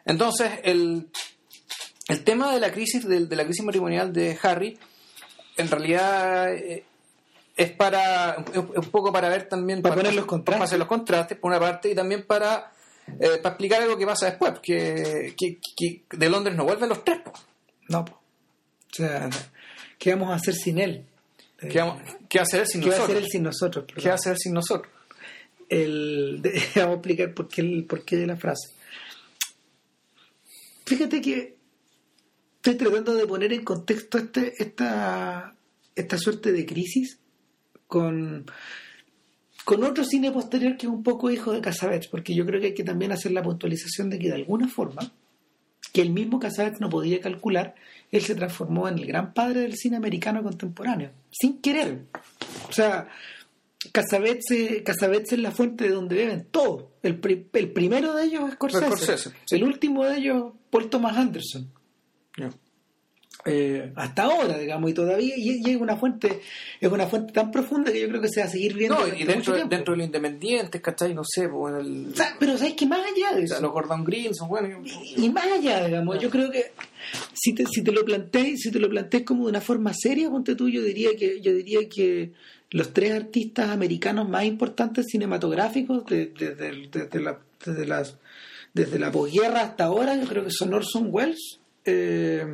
[0.04, 1.08] Entonces, el,
[2.08, 4.78] el tema de la crisis, de, de la crisis matrimonial de Harry,
[5.56, 6.84] en realidad eh,
[7.58, 10.54] es para un poco para ver también Para poner los contrastes.
[10.54, 12.72] para hacer los contrastes por una parte y también para
[13.20, 17.04] eh, para explicar algo que pasa después que, que, que de Londres no vuelven los
[17.04, 17.32] tres po.
[17.88, 18.12] No, po.
[18.12, 19.28] o sea,
[19.98, 21.04] ¿qué vamos a hacer sin él?
[21.58, 22.00] ¿Qué, vamos-
[22.40, 23.16] hacer él sin ¿Qué va a nosotros?
[23.16, 23.84] hacer él sin nosotros?
[23.96, 24.92] ¿Qué va a hacer sin nosotros?
[25.68, 28.68] el, de- vamos a explicar por qué, el, por qué de la frase.
[30.86, 31.56] Fíjate que
[32.56, 35.54] estoy tratando de poner en contexto este, esta,
[35.94, 37.18] esta suerte de crisis
[37.88, 38.46] con,
[39.64, 42.68] con otro cine posterior que es un poco hijo de Casabets, porque yo creo que
[42.68, 45.10] hay que también hacer la puntualización de que de alguna forma,
[45.92, 47.74] que el mismo Casabets no podía calcular,
[48.12, 52.04] él se transformó en el gran padre del cine americano contemporáneo, sin querer.
[52.68, 53.08] O sea,
[53.92, 56.92] Casabets, eh, es la fuente de donde beben todo.
[57.02, 58.86] El, pri- el primero de ellos es Scorsese.
[58.86, 59.56] Scorsese, sí.
[59.56, 61.70] El último de ellos, Paul Thomas Anderson.
[63.44, 66.40] Eh, hasta ahora, digamos, y todavía y, y es una fuente
[66.80, 69.06] es una fuente tan profunda que yo creo que se va a seguir viendo No,
[69.14, 71.14] y dentro, dentro de los independientes, ¿cachai?
[71.14, 74.04] No sé, pues, el, O sea, pero sabes que más allá de eso los Gordon
[74.04, 74.84] Green son buenos.
[75.16, 76.72] y, y más allá, digamos, yo creo que
[77.32, 80.28] si te, si te lo plantees, si te lo plantees como de una forma seria,
[80.30, 82.32] ponte tú, yo diría que, yo diría que
[82.72, 88.16] los tres artistas americanos más importantes cinematográficos de- de- de- desde la, desde las
[88.74, 92.44] desde la posguerra hasta ahora, yo creo que son Orson Welles, eh,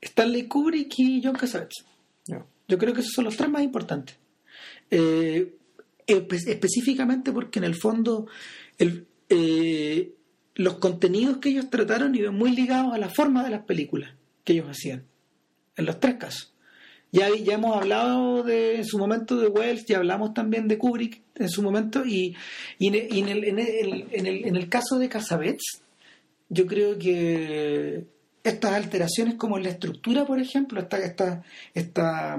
[0.00, 1.84] Stanley Kubrick y John Cassavetes.
[2.68, 4.16] Yo creo que esos son los tres más importantes.
[4.90, 5.54] Eh,
[6.06, 8.26] espe- específicamente porque en el fondo
[8.78, 10.12] el, eh,
[10.54, 14.54] los contenidos que ellos trataron iban muy ligados a la forma de las películas que
[14.54, 15.04] ellos hacían.
[15.76, 16.52] En los tres casos.
[17.12, 21.22] Ya, ya hemos hablado de, en su momento de Wells, ya hablamos también de Kubrick
[21.36, 22.34] en su momento, y,
[22.78, 25.82] y en, el, y en el- en el- en el- en el caso de Casabets,
[26.48, 28.04] yo creo que
[28.46, 31.42] estas alteraciones como en la estructura, por ejemplo, esta, esta,
[31.74, 32.38] esta,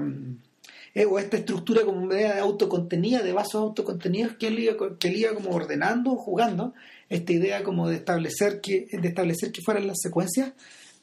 [0.94, 5.08] eh, o esta estructura como media de autocontenida, de vasos autocontenidos que él, iba, que
[5.08, 6.74] él como ordenando jugando,
[7.08, 10.52] esta idea como de establecer que, de establecer que fueran las secuencias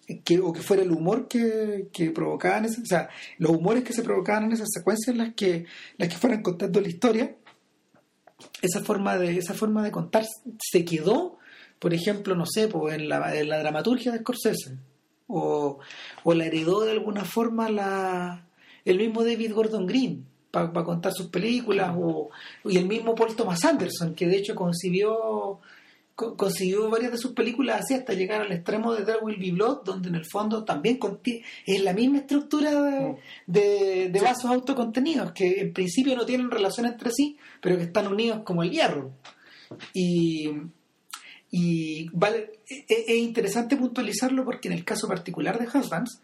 [0.07, 4.03] eh, o que fuera el humor que, que provocaban o sea, los humores que se
[4.03, 5.65] provocaban en esas secuencias las que,
[5.97, 7.35] las que fueran contando la historia,
[8.61, 10.25] esa forma de, esa forma de contar
[10.59, 11.37] se quedó,
[11.79, 14.77] por ejemplo, no sé, pues en la, en la dramaturgia de Scorsese,
[15.27, 15.79] o,
[16.23, 18.45] o la heredó de alguna forma la,
[18.85, 22.29] el mismo David Gordon Green para contar sus películas, o,
[22.63, 25.59] y el mismo Paul Thomas Anderson, que de hecho concibió
[26.15, 29.51] co- consiguió varias de sus películas así hasta llegar al extremo de There Will Be
[29.51, 30.97] Blood, donde en el fondo también
[31.65, 33.15] es la misma estructura de,
[33.47, 38.07] de- de vasos autocontenidos, que en principio no tienen relación entre sí, pero que están
[38.07, 39.11] unidos como el hierro.
[39.93, 40.49] Y,
[41.51, 46.21] y vale, e- e- es interesante puntualizarlo porque en el caso particular de Husbands,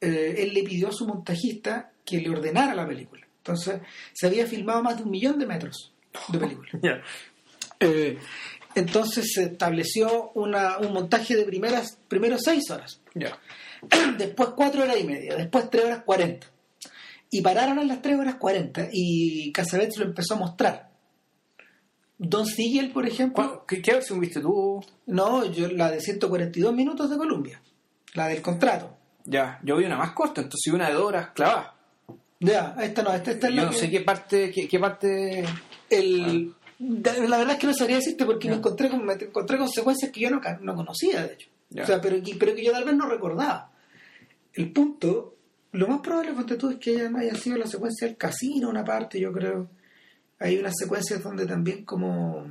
[0.00, 3.26] eh, él le pidió a su montajista que le ordenara la película.
[3.38, 3.80] Entonces,
[4.12, 5.92] se había filmado más de un millón de metros
[6.28, 6.70] de película.
[7.82, 8.18] Eh,
[8.74, 13.00] entonces se estableció una, un montaje de primeras primero seis horas,
[14.18, 16.46] después cuatro horas y media, después tres horas cuarenta.
[17.30, 20.89] Y pararon a las tres horas cuarenta y Casabets lo empezó a mostrar.
[22.22, 24.84] Don Siegel, por ejemplo, ¿Cuál- ¿Qué, qué versión viste tú?
[25.06, 27.60] no, yo la de 142 minutos de Columbia,
[28.14, 28.94] la del contrato.
[29.24, 31.74] Ya, yo vi una más corta, entonces vi una de dos horas clavada.
[32.40, 34.78] Ya, esta no, esta, esta es Yo la no que- sé qué parte, qué, qué
[34.78, 35.44] parte.
[35.88, 38.52] el, la verdad es que no sabría decirte porque Ya.
[38.52, 41.82] me encontré con me encontré consecuencias que yo no, no conocía de hecho Ya.
[41.82, 43.70] o sea pero que, pero que yo tal vez no recordaba
[44.54, 45.34] el punto
[45.72, 49.20] Lo más probable, ponte tú, es que haya sido la secuencia del casino, una parte,
[49.20, 49.68] yo creo.
[50.40, 52.44] Hay unas secuencias donde también como...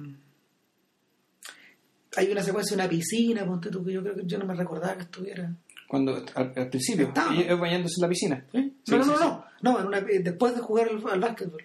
[2.15, 4.55] Hay una secuencia de una piscina, ponte tú, que yo creo que yo no me
[4.55, 5.53] recordaba que estuviera.
[5.87, 7.31] Cuando, al, al principio, Estaba.
[7.55, 8.45] bañándose en la piscina.
[8.51, 8.73] ¿Sí?
[8.83, 9.23] Sí, no, no, sí, no, sí.
[9.61, 11.63] no, no, en una- después de jugar al, al básquetbol.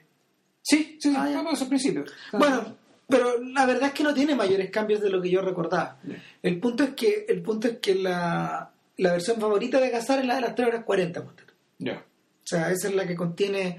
[0.62, 2.04] Sí, sí, sí, Ah, al principio.
[2.32, 2.76] Bueno,
[3.08, 5.98] pero la verdad es que no tiene mayores cambios de lo que yo recordaba.
[6.42, 10.26] El punto es que, el punto es que la, la versión favorita de Cazar es
[10.26, 11.52] la de las 3 horas 40, ponte tú.
[11.78, 11.98] Ya.
[11.98, 13.78] O sea, esa es la que contiene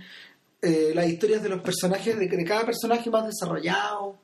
[0.62, 4.20] eh, las historias de los personajes, de, de cada personaje más desarrollado.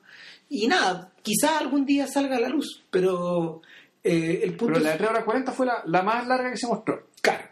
[0.48, 3.62] Y nada, quizá algún día salga a la luz, pero
[4.04, 6.56] eh, el punto Pero la de 3 horas 40 fue la, la más larga que
[6.56, 7.08] se mostró.
[7.20, 7.44] Claro.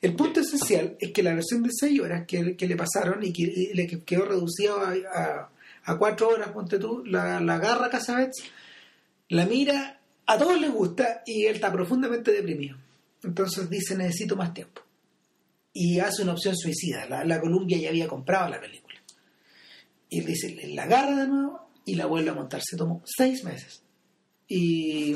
[0.00, 3.32] El punto esencial es que la versión de 6 horas que, que le pasaron y
[3.32, 5.50] que, y le que quedó reducido a, a,
[5.84, 8.44] a 4 horas, ponte tú, la, la agarra Casabets,
[9.30, 12.76] la mira, a todos les gusta y él está profundamente deprimido.
[13.22, 14.82] Entonces dice, necesito más tiempo.
[15.74, 17.06] Y hace una opción suicida.
[17.08, 18.94] La, la Columbia ya había comprado la película.
[20.08, 22.62] Y él dice, la agarra de nuevo y la vuelve a montar.
[22.64, 23.82] Se tomó 6 meses.
[24.46, 25.14] Y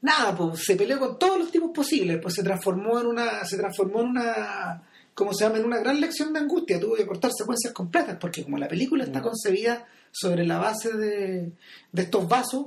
[0.00, 3.56] nada, pues se peleó con todos los tipos posibles, pues se transformó en una, se
[3.58, 4.82] transformó en una,
[5.12, 5.58] ¿cómo se llama?
[5.58, 9.04] En una gran lección de angustia, tuvo que cortar secuencias completas, porque como la película
[9.04, 9.24] está Mm.
[9.24, 11.52] concebida sobre la base de,
[11.92, 12.66] de estos vasos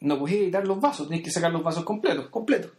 [0.00, 2.28] No puedes editar los vasos, tienes que sacar los vasos completos.
[2.30, 2.72] completos.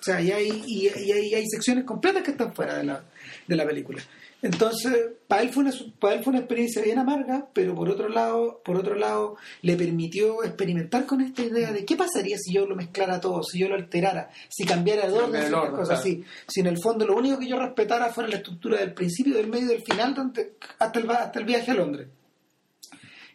[0.00, 3.04] O sea, y hay, y, y hay, hay secciones completas que están fuera de la,
[3.46, 4.02] de la película.
[4.42, 4.96] Entonces,
[5.28, 8.62] para él, fue una, para él fue una experiencia bien amarga, pero por otro lado,
[8.64, 12.74] por otro lado, le permitió experimentar con esta idea de qué pasaría si yo lo
[12.74, 16.00] mezclara todo, si yo lo alterara, si cambiara de Si orden, orden, cosas claro.
[16.00, 16.24] así.
[16.48, 19.48] Si en el fondo lo único que yo respetara fuera la estructura del principio, del
[19.48, 22.08] medio y del final, donde- hasta el, hasta el viaje a Londres.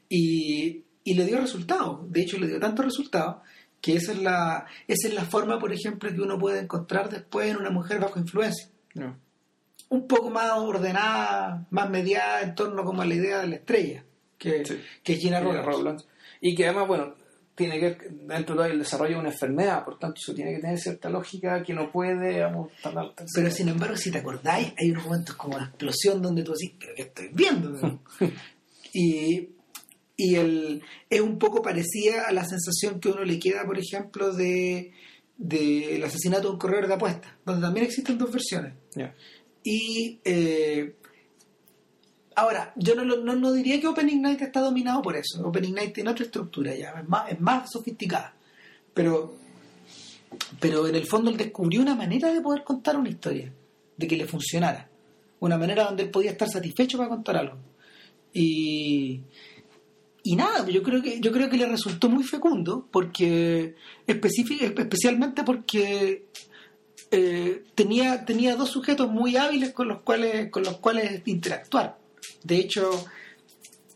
[0.10, 2.06] Y, y le dio resultado.
[2.10, 3.44] De hecho, le dio tanto resultado
[3.86, 7.52] que esa es la esa es la forma, por ejemplo, que uno puede encontrar después
[7.52, 8.68] en una mujer bajo influencia.
[8.96, 9.16] No.
[9.90, 14.04] Un poco más ordenada, más mediada en torno como a la idea de la estrella,
[14.40, 14.82] que, Sí.
[15.04, 15.40] que es Gina.
[15.40, 16.08] Rowlands.
[16.42, 17.14] Y que además, bueno,
[17.54, 21.08] tiene que dentro del desarrollo de una enfermedad, por tanto, eso tiene que tener cierta
[21.12, 23.24] lógica que no puede, digamos, tan alta.
[23.36, 26.76] Pero sin embargo, si te acordáis, hay unos momentos como la explosión donde tú decís,
[26.80, 28.02] pero que estoy viendo.
[28.94, 29.50] y
[30.18, 34.34] y el, es un poco parecida a la sensación que uno le queda, por ejemplo,
[34.34, 34.92] de
[35.38, 38.74] del asesinato de un corredor de apuestas, donde también existen dos versiones.
[39.64, 40.96] Y eh,
[42.36, 45.46] ahora, yo no, no, no diría que Opening Night está dominado por eso.
[45.46, 48.34] Opening Night tiene otra estructura ya, es más, es más sofisticada.
[48.94, 49.36] Pero,
[50.60, 53.52] pero en el fondo él descubrió una manera de poder contar una historia,
[53.98, 54.90] de que le funcionara.
[55.40, 57.58] Una manera donde él podía estar satisfecho para contar algo.
[58.32, 59.22] Y,
[60.28, 63.76] y nada, yo creo que yo creo que le resultó muy fecundo porque
[64.08, 66.26] especialmente porque
[67.12, 72.00] eh, tenía tenía dos sujetos muy hábiles con los cuales con los cuales interactuar.
[72.44, 72.90] De hecho,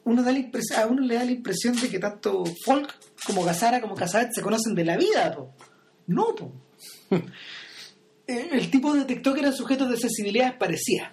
[0.03, 3.81] uno da la a uno le da la impresión de que tanto Folk como Casara
[3.81, 5.51] como Casadet se conocen de la vida, po.
[6.05, 6.53] No, po.
[8.27, 11.11] Eh, El tipo detectó que eran sujetos de sensibilidades parecidas,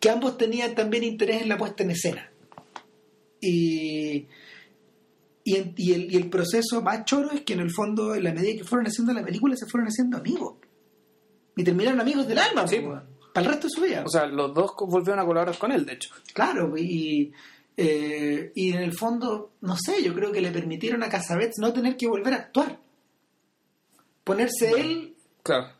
[0.00, 2.31] que ambos tenían también interés en la puesta en escena.
[3.42, 4.28] Y,
[5.44, 8.56] y, el, y el proceso más choro es que en el fondo, en la medida
[8.56, 10.54] que fueron haciendo la película, se fueron haciendo amigos.
[11.56, 12.80] Y terminaron amigos del alma, Sí,
[13.34, 14.04] para el resto de su vida.
[14.06, 16.10] O sea, los dos volvieron a colaborar con él, de hecho.
[16.32, 17.32] Claro, y,
[17.76, 21.72] eh, y en el fondo, no sé, yo creo que le permitieron a Casabets no
[21.72, 22.78] tener que volver a actuar.
[24.24, 25.72] Ponerse él, Claro.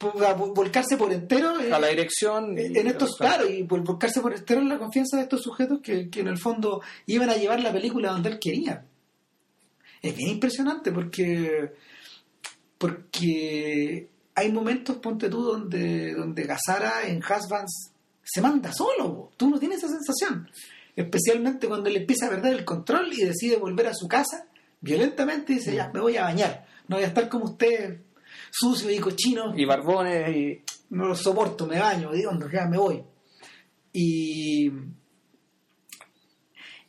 [0.00, 2.56] Volcarse por entero en, A la dirección.
[2.58, 5.80] y- en estos, claro, y vol- volcarse por entero en la confianza de estos sujetos
[5.82, 8.84] que, que en el fondo iban a llevar la película donde él quería.
[10.02, 11.74] Es bien impresionante porque
[12.78, 17.92] porque hay momentos, ponte tú, donde, donde Gazara en Husbands
[18.22, 19.14] se manda solo.
[19.14, 19.32] po.
[19.36, 20.48] Tú no tienes esa sensación.
[20.96, 24.46] Especialmente cuando él empieza a perder el control y decide volver a su casa
[24.80, 26.66] violentamente y dice, ya, me voy a bañar.
[26.88, 28.00] No voy a estar como usted,
[28.50, 29.52] sucio y cochino.
[29.56, 30.62] Y barbones y.
[30.90, 33.02] No lo soporto, me baño, digo, ya me voy.
[33.92, 34.68] Y,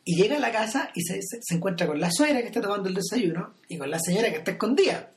[0.04, 2.60] y llega a la casa y se, se- se encuentra con la suegra que está
[2.60, 5.10] tomando el desayuno y con la señora que está escondida.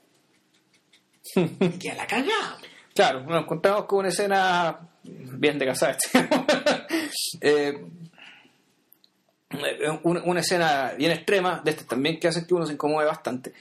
[1.35, 2.57] y queda la cagada.
[2.93, 5.97] Claro, nos encontramos con una escena bien de casar.
[7.41, 7.73] eh,
[10.03, 13.53] una, una escena bien extrema, de estas también que hace que uno se incomode bastante.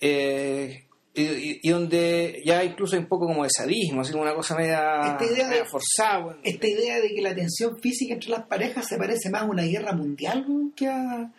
[0.00, 0.85] Eh,
[1.16, 4.54] y, y- donde ya incluso hay un poco como de sadismo, así como una cosa
[4.56, 6.18] media, Esta idea de- media forzada.
[6.18, 6.40] bueno.
[6.44, 9.62] Esta idea de que la tensión física entre las parejas se parece más a una
[9.62, 10.44] guerra mundial
[10.76, 11.32] que a,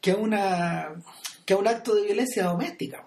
[0.00, 0.88] que a, una,
[1.46, 3.04] que a un acto de violencia doméstica.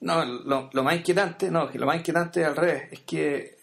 [0.00, 3.56] No, lo, lo más inquietante, no, lo más inquietante al revés, es que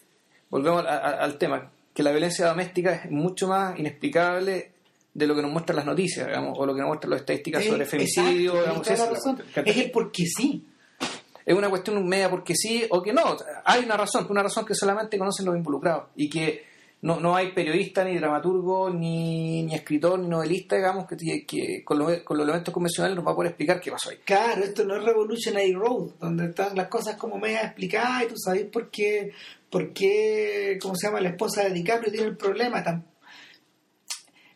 [0.48, 4.70] volvemos a- a- al tema, que la violencia doméstica es mucho más inexplicable
[5.12, 7.64] de lo que nos muestran las noticias, digamos, o lo que nos muestran las estadísticas
[7.64, 9.10] sobre Eh, femicidio, exacto, digamos, esa
[9.60, 10.64] la es el porque sí.
[11.44, 13.36] Es una cuestión media porque sí o que no.
[13.64, 16.70] Hay una razón, una razón que solamente conocen los involucrados y que
[17.02, 22.20] no, no hay periodista, ni dramaturgo, ni, ni escritor, ni novelista, digamos, que, con los
[22.30, 24.18] elementos convencionales nos va a poder explicar qué pasó ahí.
[24.24, 28.34] Claro, esto no es Revolutionary Road, donde están las cosas como media explicadas y tú
[28.36, 29.32] sabes por qué,
[29.70, 31.22] por qué, ¿cómo se llama?
[31.22, 32.82] La esposa de DiCaprio tiene el problema.
[32.82, 33.06] Tan...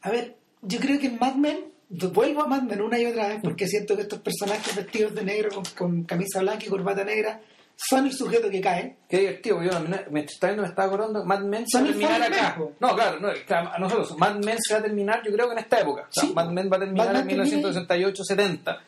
[0.02, 1.72] A ver, yo creo que en Mad Men,
[2.12, 5.24] vuelvo a Mad Men una y otra vez porque siento que estos personajes vestidos de
[5.24, 7.40] negro con, con camisa blanca y corbata negra
[7.76, 8.96] son el sujeto que cae.
[9.08, 12.56] Qué divertido, yo me, viendo, me estaba acordando, Mad Men se va a terminar acá.
[12.78, 15.46] No, claro, no, claro, no solo eso, Mad Men se va a terminar yo creo
[15.48, 16.02] que en esta época.
[16.02, 16.32] O sea, Sí.
[16.34, 18.78] Mad Men va a terminar en Men termina 1968-70,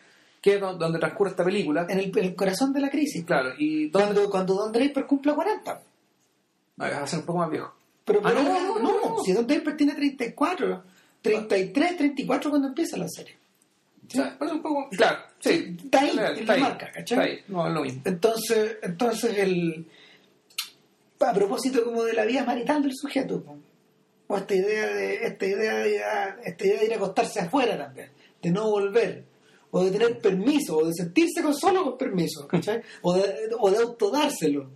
[0.40, 1.86] que es do- donde transcurre esta película.
[1.88, 3.24] En el, en el corazón de la crisis.
[3.24, 5.80] Claro, y donde Cuando, cuando Don Draper cumpla 40.
[6.80, 7.74] va a ser un poco más viejo.
[8.04, 9.18] Pero Ah, no, no, no, no.
[9.24, 10.84] si Don Draper tiene 34,
[11.26, 13.36] 33, 34 cuando empieza la serie.
[14.08, 15.76] O sea, un poco, claro, sí.
[15.84, 17.18] Está ahí, Está en la marca, ¿cachai?
[17.18, 18.02] Está ahí, no es lo mismo.
[18.04, 19.86] Entonces, entonces el
[21.20, 23.42] a propósito como de la vida marital del sujeto,
[24.26, 26.00] o esta idea de esta idea de
[26.44, 28.10] esta idea de ir a acostarse afuera también,
[28.42, 29.24] de no volver,
[29.70, 32.82] o de tener permiso, o de sentirse con solo con permiso, ¿cachai?
[33.02, 34.70] o de, o de autodárselo.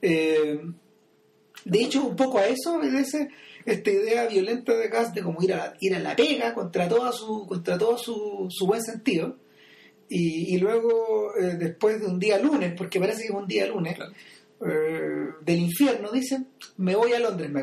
[0.00, 0.60] Eh,
[1.64, 3.28] de hecho, un poco a eso obedece
[3.66, 6.88] esta idea violenta de Gas de como ir a la, ir a la pega contra
[6.88, 9.36] toda su contra todo su, su buen sentido
[10.08, 13.66] y, y luego eh, después de un día lunes porque parece que es un día
[13.66, 14.12] lunes Claro.
[14.66, 17.62] eh, del infierno dicen me voy a Londres me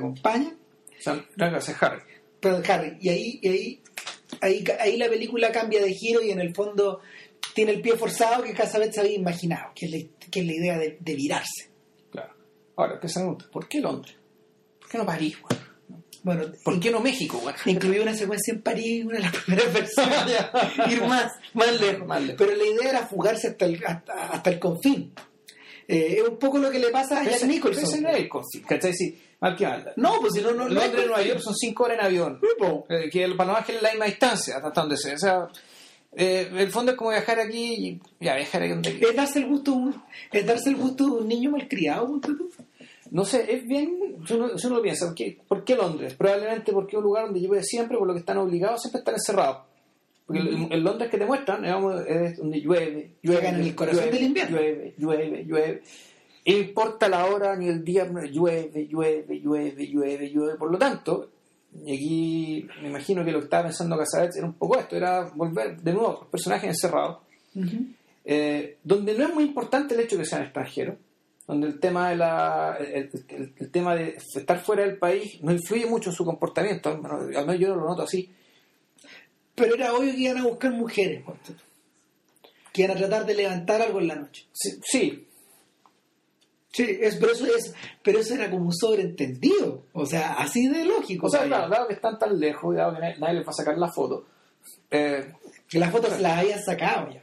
[1.00, 2.02] sea, hágase Harry.
[2.40, 3.82] pero Harry y ahí y ahí,
[4.42, 7.00] ahí ahí la película cambia de giro y en el fondo
[7.54, 10.54] tiene el pie forzado que Casabet se había imaginado que es la, que es la
[10.54, 11.70] idea de, de virarse
[12.12, 12.34] Claro.
[12.76, 13.46] Ahora, ¿qué se pregunta?
[13.52, 14.16] ¿Por qué Londres?
[14.80, 15.60] ¿Por qué no París, güey?
[16.24, 17.56] Bueno ¿Por qué no México, güey?
[17.66, 20.38] Incluyó una secuencia en París, una de las primeras versiones,
[20.90, 22.08] ir más, más lejos.
[22.08, 22.36] Más lejos.
[22.38, 25.14] Pero la idea era fugarse hasta el, hasta, hasta el confín.
[25.88, 27.84] Eh, es un poco lo que le pasa a Jack Nicholson.
[27.84, 28.94] ese no es el conflicto, ¿cachai?
[28.94, 29.94] Sí, mal que mal.
[29.98, 31.28] No, pues si no, no, Londres Nueva confín.
[31.30, 32.40] York son cinco horas en avión.
[32.88, 35.16] Eh, que el panorama es la misma distancia, hasta donde sea.
[35.16, 35.48] O sea,
[36.14, 39.48] eh, el fondo es como viajar aquí y ya viajar ahí donde Es darse el
[39.48, 39.94] gusto,
[40.32, 42.52] es darse el gusto de un niño malcriado, tú.
[43.12, 46.14] No sé, es bien, si uno, si uno lo piensa, ¿por qué, por qué Londres?
[46.16, 49.02] Probablemente porque es un lugar donde llueve siempre, por lo que están obligados siempre a
[49.02, 49.58] estar encerrados.
[50.26, 54.04] Porque el, el Londres que te muestran digamos, es donde llueve, llueve, en el corazón
[54.04, 54.58] llueve, del invierno.
[54.58, 55.84] llueve, llueve, llueve.
[56.44, 60.56] E importa la hora ni el día, llueve, llueve, llueve, llueve, llueve.
[60.56, 61.30] Por lo tanto,
[61.86, 65.30] y aquí me imagino que lo que estaba pensando Casabets era un poco esto, era
[65.36, 67.18] volver de nuevo a los personajes encerrados
[68.24, 70.98] eh, donde no es muy importante el hecho de que sean extranjeros,
[71.48, 75.52] donde el tema de la el, el- el tema de estar fuera del país no
[75.52, 78.30] influye mucho en su comportamiento, al menos, al menos yo lo noto así.
[79.56, 81.54] Pero era obvio que iban a buscar mujeres, tú.
[82.72, 84.46] Que iban a tratar de levantar algo en la noche.
[84.54, 85.28] Sí, sí,
[86.74, 89.84] Sí, es, pero, eso es, pero eso era como un sobreentendido.
[89.92, 91.28] O sea, así de lógico.
[91.28, 93.54] o sea, claro, dado que están tan lejos, dado que nadie, nadie les va a
[93.54, 94.26] sacar la foto,
[94.90, 95.34] eh,
[95.70, 97.22] Que las fotos las habían sacado ya.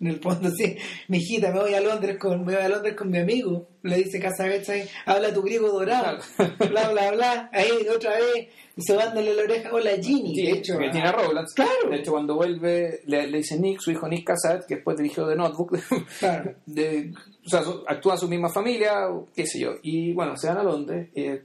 [0.00, 0.76] En el fondo, sí.
[1.08, 3.66] Mi hijita, me voy a Londres con, me voy a Londres con mi amigo.
[3.82, 6.18] Le dice Casabets ahí, habla tu griego dorado.
[6.70, 7.50] Bla, bla, bla.
[7.52, 8.46] Ahí, otra vez,
[8.78, 9.70] sobándole la oreja.
[9.72, 10.36] Hola, Ginny.
[10.36, 11.52] sí, de hecho, que tiene a Rowlands.
[11.52, 11.90] Claro.
[11.90, 15.26] De hecho, cuando vuelve, le, le dice Nick, su hijo Nick Cassatt, que después dirigió
[15.28, 15.76] The Notebook,
[16.20, 16.54] Claro.
[16.66, 17.12] de,
[17.44, 20.58] o sea, su- actúa su misma familia, o qué sé yo, y bueno, se van
[20.58, 21.42] a Londres, eh,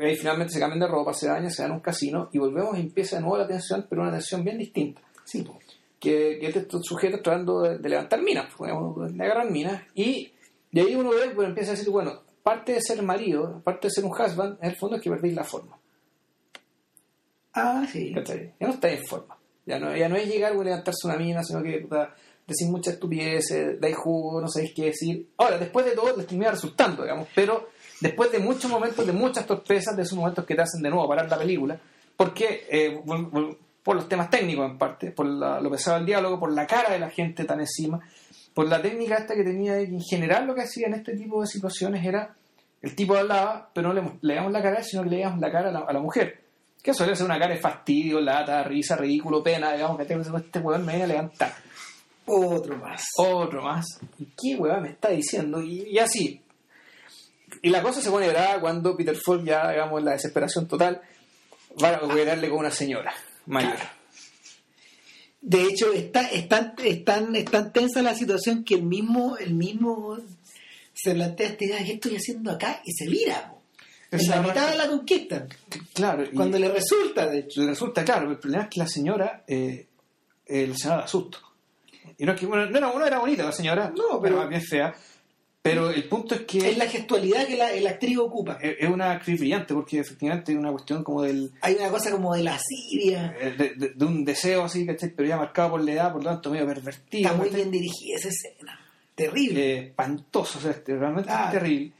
[0.00, 2.76] ahí finalmente se cambian de ropa, se bañan, se dan a un casino, y volvemos
[2.78, 5.00] y empieza de nuevo la tensión, pero una tensión bien distinta.
[5.24, 5.58] Sí, po.
[6.02, 10.32] Que, que estos sujetos tratando de, de levantar minas, pues, digamos, de agarrar minas, y
[10.72, 13.92] de ahí uno ve, bueno, empieza a decir, bueno, parte de ser marido, parte de
[13.92, 15.78] ser un husband, en el fondo es que perdéis la forma.
[17.52, 18.12] Ah, sí.
[18.12, 18.54] ¿cachai?
[18.58, 19.38] Ya no está en forma.
[19.64, 22.12] Ya no, ya no es llegar o levantarse una mina, sino que puta,
[22.46, 25.28] decir muchas estupideces, dais jugo, no sabéis qué decir.
[25.36, 27.68] Ahora, después de todo, les termina resultando, digamos, pero
[28.00, 31.08] después de muchos momentos, de muchas torpezas, de esos momentos que te hacen de nuevo
[31.08, 31.80] parar la película,
[32.16, 33.00] porque eh,
[33.82, 36.90] por los temas técnicos en parte, por la- lo pesado del diálogo, por la cara
[36.92, 38.00] de la gente tan encima,
[38.54, 41.40] por la técnica esta que tenía, y en general lo que hacía en este tipo
[41.40, 42.34] de situaciones era,
[42.80, 45.40] el tipo hablaba, pero no le, mo- le damos la cara, sino que le damos
[45.40, 46.40] la cara a la, a la mujer.
[46.82, 50.58] Que suele ser una cara de fastidio, lata, risa, ridículo, pena, digamos, que tengo este
[50.58, 51.52] weón me viene a levantar.
[52.26, 53.04] Otro más.
[53.18, 53.86] Otro más.
[54.18, 55.62] ¿Y qué weón me está diciendo?
[55.62, 56.42] Y, y así.
[57.62, 61.00] Y la cosa se pone brava cuando Peter Falk ya, digamos, en la desesperación total,
[61.82, 63.12] va a gobernarle con una señora
[63.46, 63.76] mayor.
[65.40, 69.36] De hecho, está, es, tan, es, tan, es tan tensa la situación que el mismo,
[69.38, 70.16] el mismo
[70.94, 72.80] se plantea esta idea, ¿qué estoy haciendo acá?
[72.84, 73.52] Y se vira.
[74.10, 75.46] En la mitad de la conquista.
[75.94, 77.62] Claro, y Cuando le resulta, de hecho.
[77.62, 79.86] le resulta claro, el problema es que la señora, eh,
[80.46, 81.38] eh, la señora da susto.
[82.18, 84.42] Y no es que, bueno, no era, no era bonita la señora, No, pero- era
[84.42, 84.94] más bien fea,
[85.62, 88.58] pero el punto es que Es la gestualidad que la, la actriz ocupa.
[88.60, 92.34] es una actriz brillante, porque efectivamente es una cuestión como del Hay una cosa como
[92.34, 93.34] de lascivia.
[93.40, 95.10] eh, de, de- de un deseo así, ¿cachai?
[95.14, 97.22] Pero ya marcado por la edad, por lo tanto medio pervertido.
[97.28, 97.60] Está muy ¿cachai?
[97.62, 98.80] bien dirigida esa escena.
[99.14, 99.60] Terrible.
[99.74, 101.44] Eh, espantoso, o sea, este, realmente Ah.
[101.46, 101.92] es terrible.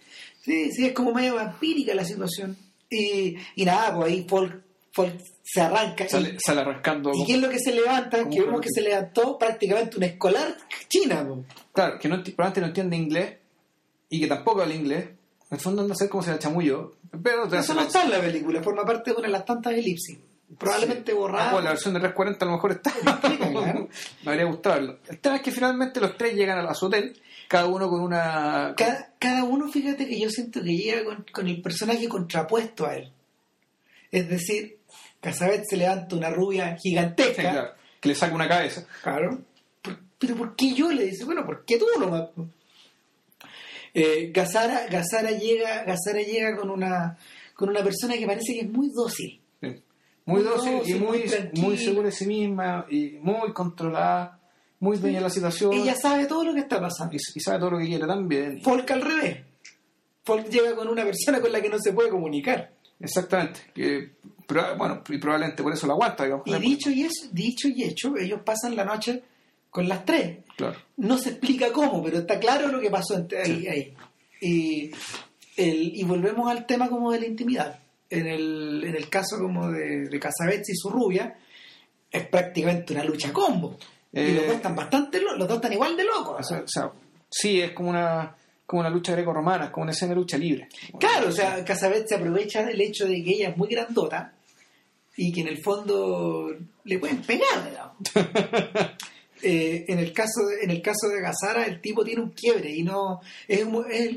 [0.44, 2.56] Sí, sí, es como medio vampírica la situación.
[2.90, 4.60] Y, y nada, pues ahí Folk,
[4.92, 6.08] Folk se arranca.
[6.08, 7.12] Sale, y, sale arrancando.
[7.14, 8.28] ¿Y qué es lo que se levanta?
[8.28, 10.56] Que vemos que- se levantó prácticamente una escolar
[10.88, 11.24] china.
[11.26, 11.46] pues.
[11.72, 13.36] Claro, que no, probablemente no entiende inglés
[14.14, 15.04] y que tampoco habla inglés.
[15.50, 18.20] En el fondo no sé cómo se la chamulló, pero Eso no está en la
[18.20, 20.18] película, forma parte de una de las tantas elipsis.
[20.58, 21.52] Probablemente Ah, borrada.
[21.52, 22.92] bueno, la versión de 340 a lo mejor está.
[24.24, 24.98] Me habría gustado verlo.
[25.08, 28.74] El tema es que finalmente los tres llegan a su hotel, cada uno con una.
[28.76, 32.96] cada, cada uno, fíjate que yo siento que llega con, con el personaje contrapuesto a
[32.96, 33.12] él.
[34.10, 34.78] Es decir,
[35.20, 37.42] Casabet se levanta una rubia Sí, gigantesca.
[37.42, 37.68] claro,
[38.00, 38.86] que le saca una cabeza.
[39.02, 39.40] Claro.
[40.18, 40.92] Pero ¿por qué yo?
[40.92, 42.28] Le dice, bueno, ¿por qué tú nomás?
[43.94, 47.18] Eh, Gazara, Gazara llega, Gazara llega con una
[47.54, 49.40] con una persona que parece que es muy dócil.
[49.60, 49.82] Sí.
[50.24, 51.24] Muy Muy dócil y muy,
[51.54, 54.40] muy segura de sí misma y muy controlada,
[54.80, 57.14] muy dueña de la situación Ella sabe todo lo que está pasando.
[57.14, 58.62] y, y sabe todo lo que quiere también.
[58.62, 59.38] Folk al revés.
[60.24, 62.72] Folk llega con una persona con la que no se puede comunicar.
[63.00, 63.60] Exactamente.
[63.74, 64.12] Que,
[64.46, 66.46] pero, bueno, y probablemente por eso la aguanta, digamos.
[66.46, 69.22] Y dicho y, eso, dicho y hecho, ellos pasan la noche
[69.72, 70.38] con las tres.
[70.56, 70.78] Claro.
[70.98, 73.66] No se explica cómo, pero está claro lo que pasó entre ahí.
[73.66, 73.94] ahí.
[74.40, 74.90] Y,
[75.56, 77.80] el, y volvemos al tema como de la intimidad.
[78.10, 81.34] En el, en el caso como de, de Casabets y su rubia,
[82.10, 83.78] es prácticamente una lucha combo.
[84.12, 86.36] y Eh, los dos están bastante lo- los dos están igual de locos.
[86.38, 86.92] O sea, o sea,
[87.30, 90.68] sí, es como una, como una lucha greco-romana, es como una escena de lucha libre.
[91.00, 94.34] Claro, o sea, Casabet se aprovecha del hecho de que ella es muy grandota
[95.16, 96.54] y que en el fondo
[96.84, 97.92] le pueden pegar.
[99.44, 102.70] Eh, en el caso de, en el caso de Gazara el tipo tiene un quiebre
[102.74, 103.64] y no es,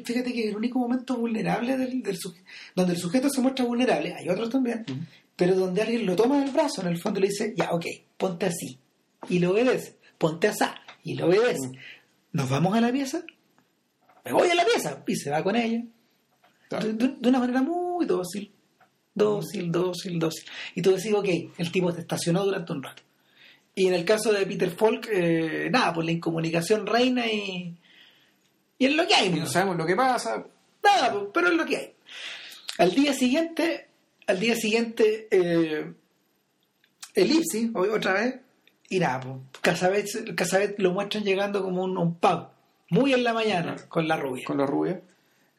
[0.04, 2.44] fíjate que es el único momento vulnerable del, del suje-
[2.76, 4.86] donde el sujeto se muestra vulnerable hay otros también
[5.36, 7.86] pero donde alguien lo toma del brazo en el fondo le dice ya ok
[8.18, 8.78] ponte así
[9.28, 10.66] y lo obedece ponte así
[11.04, 11.72] y lo obedece
[12.32, 13.24] nos vamos a la pieza
[14.26, 15.84] me voy a la pieza y se va con ella
[16.70, 16.86] Claro.
[16.88, 18.52] de, de- de una manera muy dócil,
[19.14, 20.46] dócil, dócil, dócil.
[20.76, 23.04] Y tú decís, ok, el tipo se estacionó durante un rato.
[23.76, 27.76] Y en el caso de Peter Falk, eh, nada, pues la incomunicación reina y,
[28.78, 29.28] y es lo que hay.
[29.28, 29.52] Y no pues.
[29.52, 30.46] sabemos lo que pasa.
[30.84, 31.94] Nada, pues, pero es lo que hay.
[32.78, 33.88] Al día siguiente,
[34.28, 35.92] al día siguiente, eh,
[37.14, 38.36] Elipsis, hoy otra vez,
[38.90, 42.48] y nada, pues, Casabet, Casabet lo muestran llegando como un, un pub,
[42.90, 44.44] muy en la mañana, con la rubia.
[44.46, 44.98] con los rubios,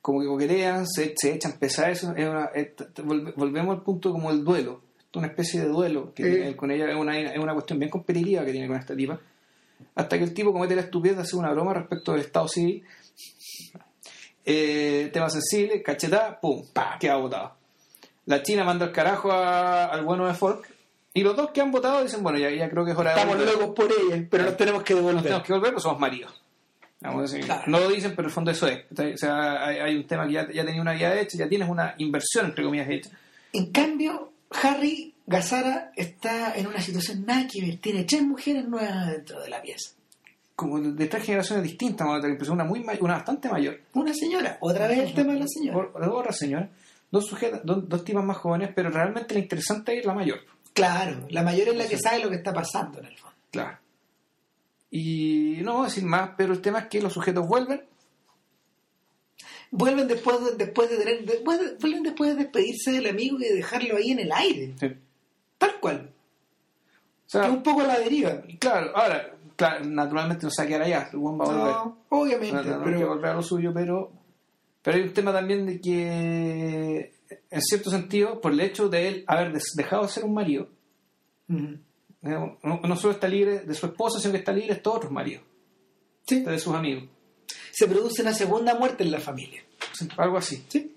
[0.03, 4.13] como que coquetean, se, se echan pesadas, es una- es- t- volve- volvemos al punto
[4.13, 4.83] como el duelo,
[5.19, 6.35] una especie de duelo que Eh.
[6.35, 9.19] tiene con ella, es una, es una cuestión bien competitiva que tiene con esta tipa,
[9.95, 12.83] hasta que el tipo comete la estupidez de hacer una broma respecto del estado civil,
[14.45, 17.55] eh, tema sensible, cachetada, pum, pa, queda botado.
[18.27, 20.67] La China manda al carajo a- al bueno de Folk,
[21.15, 23.21] y los dos que han votado dicen, bueno, ya, ya creo que es hora de
[23.21, 25.23] Estamos locos por ella, pero nos tenemos que Nos devolver.
[25.23, 26.43] tenemos que volver o somos maridos.
[27.01, 27.63] Vamos a decir, Claro.
[27.67, 28.85] No lo dicen, pero en el fondo eso es.
[28.91, 31.69] O sea, hay, hay un tema que ya, ya tenía una guía hecha, ya tienes
[31.69, 33.11] una inversión, entre comillas, hecha.
[33.53, 37.79] En cambio, Harry Gazara está en una situación nada que ver.
[37.79, 39.91] Tiene tres mujeres nuevas dentro de la pieza.
[40.55, 42.07] Como de, tres generaciones distintas,
[42.49, 43.81] una, muy, una bastante mayor.
[43.93, 45.77] Una señora, otra vez el tema de la señora.
[45.79, 46.71] Or- Otra señora,
[47.11, 50.39] dos sujetas, dos, dos tipas más jóvenes, pero realmente la interesante es la mayor.
[50.73, 53.37] Claro, la mayor es la que sabe lo que está pasando en el fondo.
[53.51, 53.79] Claro.
[54.91, 57.83] Y no voy a decir más, pero el tema es que los sujetos vuelven.
[59.71, 63.45] Vuelven después de, después de tener, después de- vuelven después de despedirse del amigo y
[63.45, 64.75] de dejarlo ahí en el aire.
[64.79, 64.89] Sí.
[65.59, 66.11] Tal cual.
[67.27, 68.43] O sea, Que un poco a la deriva.
[68.61, 71.65] claro, ahora, claro, naturalmente no se va a quedar allá, el buen va a volver.
[71.75, 74.13] No, obviamente, No, no, pero que volver a lo suyo, pero,
[74.83, 77.13] pero hay un tema también de que,
[77.51, 80.69] en cierto sentido, por el hecho de él haber dejado de ser un marido,
[81.49, 85.13] no, no solo está libre de su esposa, sino que está libre de todos otros
[85.13, 85.43] maridos,
[86.27, 86.41] Sí.
[86.43, 87.05] de sus amigos.
[87.73, 89.63] Se produce una segunda muerte en la familia.
[89.93, 90.65] Sí, Algo así.
[90.69, 90.93] Sí.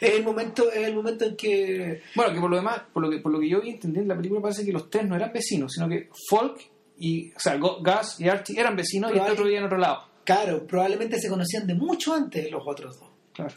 [0.00, 3.10] Es el momento, es el momento en que Bueno, que por lo demás, por lo
[3.10, 5.14] que, por lo que yo vi entendí en la película, parece que los tres no
[5.14, 6.60] eran vecinos, sino que Folk
[6.98, 9.78] y, o sea, Gus y Archie eran vecinos y Pero este otro vivía en otro
[9.78, 10.08] lado.
[10.24, 13.10] Claro, probablemente se conocían de mucho antes los otros dos.
[13.32, 13.54] Claro.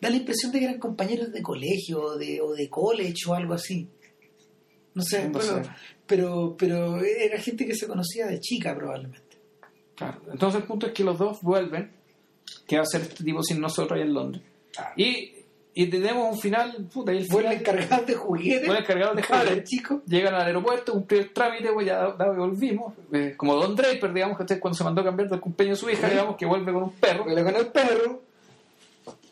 [0.00, 3.34] Da la impresión de que eran compañeros de colegio o de, o de college o
[3.34, 3.88] algo así.
[4.94, 5.62] No sé, No sé.
[6.06, 9.33] pero, pero era gente que se conocía de chica probablemente.
[9.96, 10.18] Claro.
[10.32, 11.90] Entonces el punto es que los dos vuelven,
[12.66, 14.42] que va a ser este tipo sin nosotros allá en Londres.
[14.96, 15.30] Y
[15.76, 18.66] y tenemos un final, puta, y el Vuelven final- cargados de juguetes.
[18.66, 19.68] Vuelven cargados de juguetes.
[19.68, 20.02] chicos.
[20.06, 22.94] Llegan al aeropuerto, cumplir el trámite, pues ya da- volvimos.
[23.12, 25.84] Eh, como Don Draper, digamos, que usted cuando se mandó a cambiar del cumpleaños de
[25.84, 27.24] su hija, digamos, que vuelve con un perro.
[27.24, 28.22] Vuelven con el perro.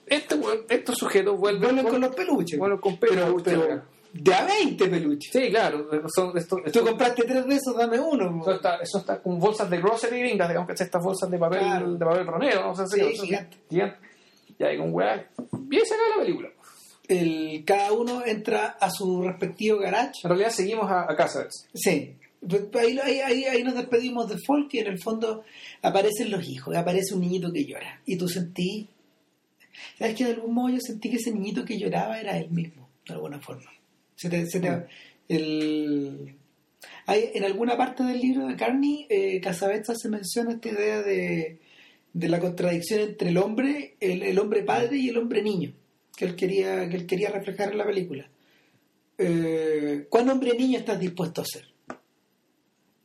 [0.06, 0.36] Este,
[0.68, 2.58] estos sujetos vuelven, Vuelven con los peluches.
[2.58, 3.82] vuelven con peluches, pero.
[4.12, 5.30] De a 20 peluches.
[5.32, 5.88] Sí, claro.
[6.14, 8.40] Son, esto, Tú esto- compraste tres de esos, dame uno.
[8.42, 11.38] eso, está, eso está con bolsas de grocery gringas, digamos que es estas bolsas de
[11.38, 11.92] papel, Claro.
[11.94, 13.56] de papel ronero, no sé si Sí, gigante.
[13.70, 13.96] gigante.
[14.58, 15.26] Y ahí con weá.
[15.52, 16.48] Bien se acaba la película.
[17.08, 20.20] El, cada uno entra a su respectivo garage.
[20.24, 21.46] En realidad seguimos a, a casa.
[21.74, 22.14] Sí.
[22.78, 25.44] Ahí, ahí, ahí, ahí nos despedimos de Folk y en el fondo
[25.80, 28.00] aparecen los hijos, aparece un niñito que llora.
[28.04, 28.88] Y tú sentí,
[29.98, 32.88] ¿sabes que De algún modo yo sentí que ese niñito que lloraba era él mismo,
[33.06, 33.70] de alguna forma.
[34.22, 34.86] Se te- se te-
[35.28, 36.36] el-
[37.06, 39.40] hay, en alguna parte del libro de Carney, eh,
[39.96, 41.58] se menciona esta idea de,
[42.12, 45.72] de la contradicción entre el hombre, el, el hombre padre y el hombre niño,
[46.16, 48.30] que él quería, que él quería reflejar en la película.
[49.18, 51.64] Eh, ¿Cuán hombre niño estás dispuesto a ser?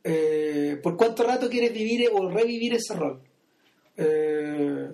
[0.04, 3.20] Eh, ¿Por cuánto rato quieres vivir o revivir ese rol?
[3.96, 4.88] Eh,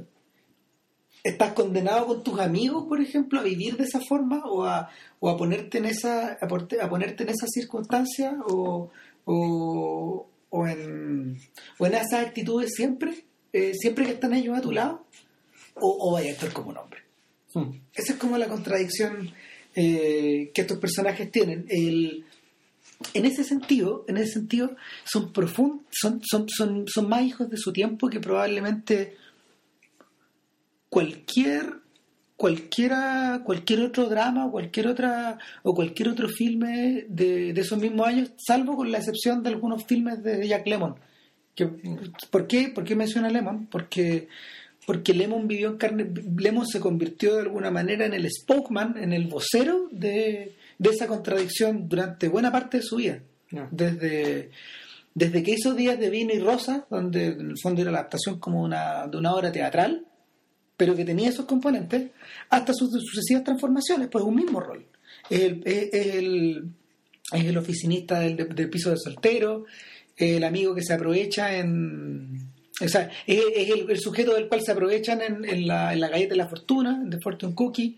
[1.25, 5.31] ¿Estás condenado con tus amigos, por ejemplo, a vivir de esa forma o a, o
[5.31, 8.91] a ponerte en esa a, ponerte en esa circunstancia o,
[9.25, 11.41] o, o en,
[11.79, 15.07] o en esas actitudes siempre, eh, siempre que están ellos a tu lado?
[15.77, 17.01] ¿O, o vaya a actuar como un hombre?
[17.55, 17.71] Hmm.
[17.95, 19.33] Esa es como la contradicción
[19.75, 21.65] eh, que estos personajes tienen.
[21.71, 22.27] El,
[23.15, 27.57] en ese sentido, en ese sentido, son profundos, son, son, son, son más hijos de
[27.57, 29.17] su tiempo que probablemente
[30.95, 31.81] cualquier
[32.37, 38.07] cualquiera cualquier otro drama o cualquier otra o cualquier otro filme de, de esos mismos
[38.07, 40.95] años salvo con la excepción de algunos filmes de Jack Lemmon.
[41.57, 41.67] Que,
[42.31, 43.67] ¿por, qué, ¿por qué menciona Lemon?
[43.67, 44.29] porque
[44.87, 49.13] porque Lemon vivió en carne Lemon se convirtió de alguna manera en el spokesman en
[49.13, 53.19] el vocero de, de esa contradicción durante buena parte de su vida.
[53.73, 54.51] Desde
[55.13, 58.39] desde que hizo Días de Vino y Rosa, donde en el fondo era la adaptación
[58.39, 60.05] como una, de una obra teatral,
[60.77, 62.11] pero que tenía esos componentes,
[62.51, 64.85] hasta sus sucesivas transformaciones, pues un mismo rol.
[65.31, 66.65] Es el, es el,
[67.33, 69.65] es el oficinista del, del piso de soltero,
[70.17, 72.53] el amigo que se aprovecha en...
[72.81, 76.01] O sea, es, es el, el sujeto del cual se aprovechan en, en la, en
[76.01, 77.97] la galleta de la fortuna, de Fortune Cookie,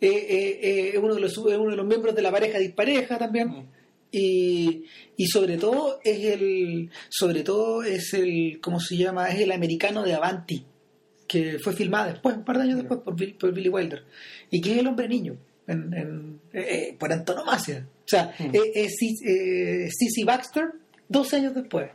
[0.00, 2.58] eh, eh, eh, es uno, de los, es uno de los miembros de la pareja
[2.58, 3.48] dispareja también.
[3.48, 3.68] Mm.
[4.10, 4.84] Y,
[5.16, 10.04] y sobre todo es el sobre todo es el cómo se llama es el americano
[10.04, 10.64] de Avanti
[11.26, 14.04] que fue filmada después un par de años después por, Bill- por Billy Wilder
[14.50, 18.50] y que es el hombre niño en, en- eh, eh, por antonomasia o sea Mm.
[18.74, 20.66] es, Cis- eh, Sissy Baxter
[21.08, 21.90] dos años después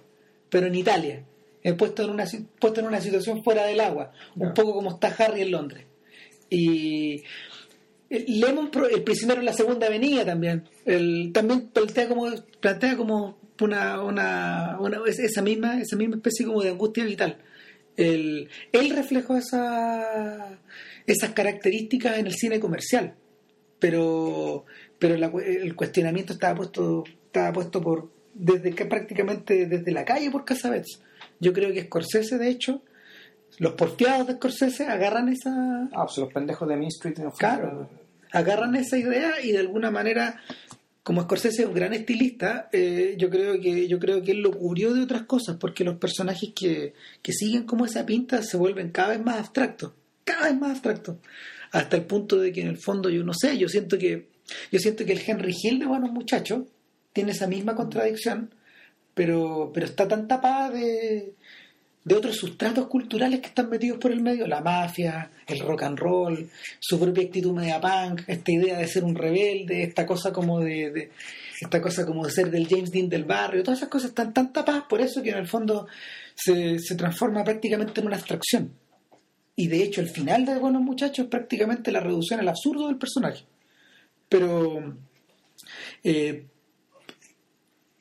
[0.50, 1.24] pero en Italia
[1.64, 2.26] eh, puesto en una
[2.60, 5.86] puesto en una situación fuera del agua un poco como está Harry en Londres
[6.50, 7.24] y
[8.10, 12.30] Lemon, el prisionero en la segunda avenida también, el, también plantea como,
[12.60, 17.38] plantea como una, una, una- esa misma, esa misma especie como de angustia vital.
[17.98, 20.58] El, él reflejó esa,
[21.06, 23.16] esas características en el cine comercial,
[23.80, 24.66] pero,
[24.98, 30.32] pero la el cuestionamiento estaba puesto, estaba puesto por desde que prácticamente desde la calle
[30.32, 31.02] por Casabets.
[31.40, 32.82] Yo creo que Scorsese, de hecho,
[33.58, 37.90] los porfiados de Scorsese agarran esa, Ah, pues los pendejos de Main Street no Claro,
[38.32, 40.42] agarran esa idea y de alguna manera,
[41.04, 44.52] como Scorsese es un gran estilista, eh, yo creo que yo creo que él lo
[44.52, 48.92] cubrió de otras cosas, porque los personajes que, que siguen como esa pinta se vuelven
[48.92, 49.94] cada vez más abstractos,
[50.24, 51.18] cada vez más abstractos,
[51.72, 54.30] hasta el punto de que en el fondo yo no sé, yo siento que
[54.72, 56.64] yo siento que el Henry Hill de Buenos Muchachos
[57.14, 58.54] tiene esa misma contradicción,
[59.16, 61.34] pero pero está tan tapada de
[62.04, 66.00] de otros sustratos culturales que están metidos por el medio, la mafia, el rock and
[66.00, 66.50] roll,
[66.80, 71.12] su propia actitud media punk, esta idea de ser un rebelde, esta cosa como de,
[71.60, 74.52] esta cosa como de ser del James Dean del barrio, todas esas cosas están tan
[74.52, 75.88] tapadas por eso que en el fondo
[76.34, 78.74] se, se transforma prácticamente en una abstracción.
[79.56, 82.98] Y de hecho el final de Buenos Muchachos es prácticamente la reducción al absurdo del
[82.98, 83.44] personaje.
[84.28, 84.96] Pero
[86.04, 86.46] eh,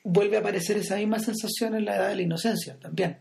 [0.05, 3.19] vuelve a aparecer esa misma sensación en la edad de la inocencia también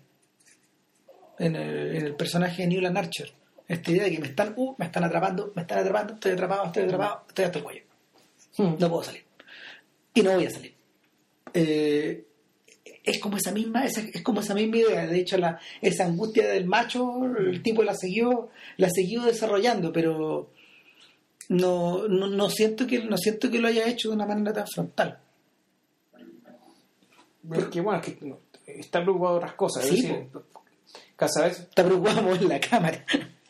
[1.40, 3.32] en el, en el personaje de Newland Archer.
[3.68, 6.66] Esta idea de que me están, uh, me están atrapando, me están atrapando, estoy atrapado,
[6.66, 7.82] estoy atrapado, estoy hasta el cuello.
[8.58, 8.76] Hmm.
[8.80, 9.24] No puedo salir.
[10.14, 10.74] Y no voy a salir.
[11.54, 12.26] Eh,
[13.04, 15.06] es como esa misma, esa- es como esa misma idea.
[15.08, 20.52] De hecho, la, esa angustia del macho, el tipo la siguió, la siguió desarrollando, pero
[21.50, 24.68] no, no, no siento que no siento que lo haya hecho de una manera tan
[24.68, 25.20] frontal.
[27.48, 28.34] Porque bueno, es que
[28.66, 29.86] está preocupado de otras cosas.
[29.86, 30.28] Sí, es decir,
[31.16, 33.04] Casabets Está preocupado en la cámara.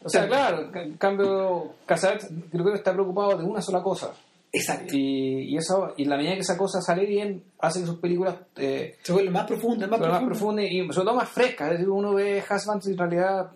[0.04, 4.14] O sea, claro, en cambio, Casabets creo que está preocupado de una sola cosa.
[4.52, 4.96] Exacto.
[4.96, 8.36] Y, y eso y la medida que esa cosa sale bien, hace que sus películas
[8.56, 11.68] eh, Se vuelve más profunda, más profundas y sobre todo más frescas.
[11.68, 13.52] Es decir, uno ve Husbands y en realidad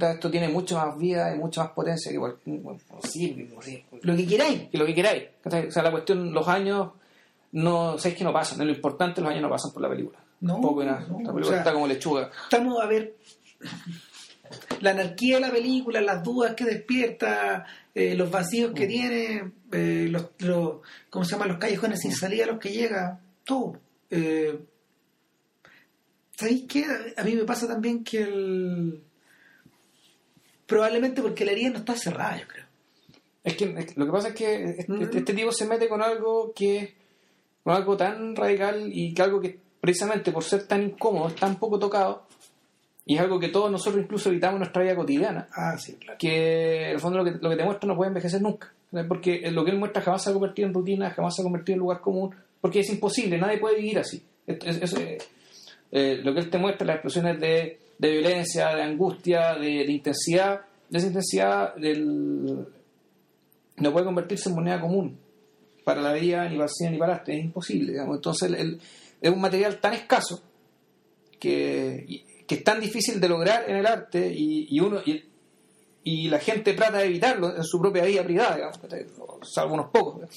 [0.00, 2.60] esto tiene mucho más vida y mucha más potencia que cualquier
[3.02, 4.68] sí, sí, Lo que queráis.
[4.70, 5.24] que lo que queráis.
[5.44, 6.90] O sea, la cuestión, los años,
[7.52, 8.66] no sabéis que no pasan.
[8.66, 10.18] Lo importante, los años no pasan por la película.
[10.40, 11.00] No, Poco y nada.
[11.08, 12.30] no, la o película sea- está como lechuga.
[12.44, 13.14] Estamos a ver
[14.80, 17.64] la anarquía de la película, las dudas que despierta,
[17.94, 18.74] eh, los vacíos Mm.
[18.74, 20.76] que tiene, eh, los, los,
[21.10, 21.46] ¿cómo se llama?
[21.46, 23.80] Los callejones sin salida a los que llega, todo.
[24.10, 24.58] Eh,
[26.36, 26.84] ¿Sabéis qué?
[27.16, 29.02] A mí me pasa también que el...
[30.66, 32.64] Probablemente porque la herida no está cerrada, yo creo.
[33.44, 35.02] Es que es que lo que pasa es que este, Mm.
[35.02, 36.94] este tipo se mete con algo que
[37.62, 41.56] con algo tan radical y que algo que precisamente por ser tan incómodo, es tan
[41.56, 42.22] poco tocado
[43.04, 46.16] y es algo que todos nosotros incluso evitamos en nuestra vida cotidiana, Ah, sí, claro.
[46.18, 48.72] que en el fondo lo que, lo que te muestra no puede envejecer nunca,
[49.08, 51.74] porque lo que él muestra jamás se ha convertido en rutina, jamás se ha convertido
[51.74, 54.22] en lugar común, porque es imposible, nadie puede vivir así.
[54.46, 55.18] Es- eh,
[55.92, 59.92] eh, lo que él te muestra, las expresiones de, de violencia, de angustia, de, de
[59.92, 62.66] intensidad, de esa intensidad del,
[63.76, 65.18] no puede convertirse en moneda común
[65.84, 67.92] para la vida, ni para el cine, ni para el arte, es imposible.
[67.92, 68.16] digamos.
[68.16, 68.80] Entonces el-
[69.24, 70.42] es un material tan escaso
[71.40, 75.24] que, que es tan difícil de lograr en el arte y, y uno y,
[76.02, 78.78] y la gente trata de evitarlo en su propia vida privada, digamos,
[79.50, 80.28] salvo unos pocos.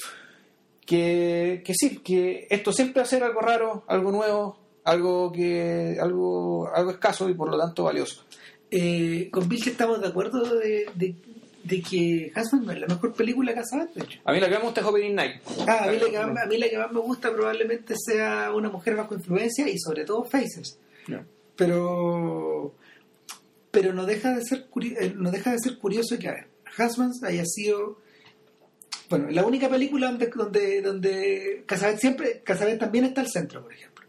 [0.86, 5.98] Que, que sí, que esto siempre va a ser algo raro, algo nuevo, algo que
[6.00, 8.24] algo algo escaso y por lo tanto valioso.
[8.72, 11.16] Eh, con Bill estamos de acuerdo de, de,
[11.68, 14.20] de que Husband no es la mejor película que ha hecho.
[14.24, 15.42] A mí la que me gusta es Opening Night.
[15.68, 18.52] Ah, a, mí la que más, a mí la que más me gusta probablemente sea
[18.54, 20.80] una mujer bajo influencia y sobre todo Faces.
[21.08, 21.26] Ya.
[21.56, 22.74] Pero
[23.72, 26.48] pero no deja de ser eh, no deja de ser curioso que a ver,
[26.80, 28.00] Husbands haya sido
[29.10, 33.74] bueno, la única película donde donde donde Casabet siempre Casabet también está al centro, por
[33.74, 34.07] ejemplo.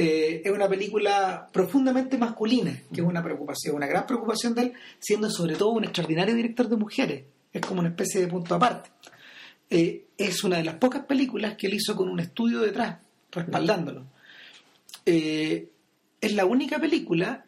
[0.00, 4.72] Eh, es una película profundamente masculina, que es una preocupación, una gran preocupación de él,
[5.00, 7.24] siendo sobre todo un extraordinario director de mujeres.
[7.52, 8.90] Es como una especie de punto aparte.
[9.68, 12.98] Eh, es una de las pocas películas que él hizo con un estudio detrás,
[13.32, 14.06] respaldándolo.
[15.04, 15.68] Eh,
[16.20, 17.44] es la única película,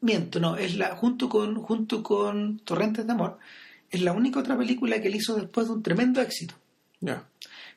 [0.00, 3.36] miento, no, es la junto con junto con Torrentes de Amor,
[3.90, 6.54] es la única otra película que él hizo después de un tremendo éxito.
[7.00, 7.28] Ya.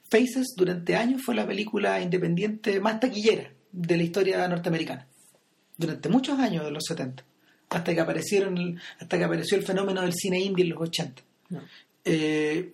[0.10, 5.08] Faces durante años fue la película independiente más taquillera de la historia norteamericana.
[5.78, 7.24] Durante muchos años de los 70.
[7.70, 11.22] Hasta que aparecieron el- hasta que apareció el fenómeno del cine indie en los 80.
[11.50, 11.62] Ya.
[12.06, 12.74] Eh,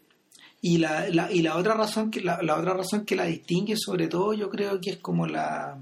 [0.61, 3.75] y la, la- y la otra razón que la, la otra razón que la distingue
[3.77, 5.77] sobre todo yo creo que es como la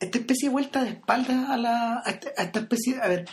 [0.00, 3.28] esta especie de vuelta de espaldas a la a esta, a esta especie a ver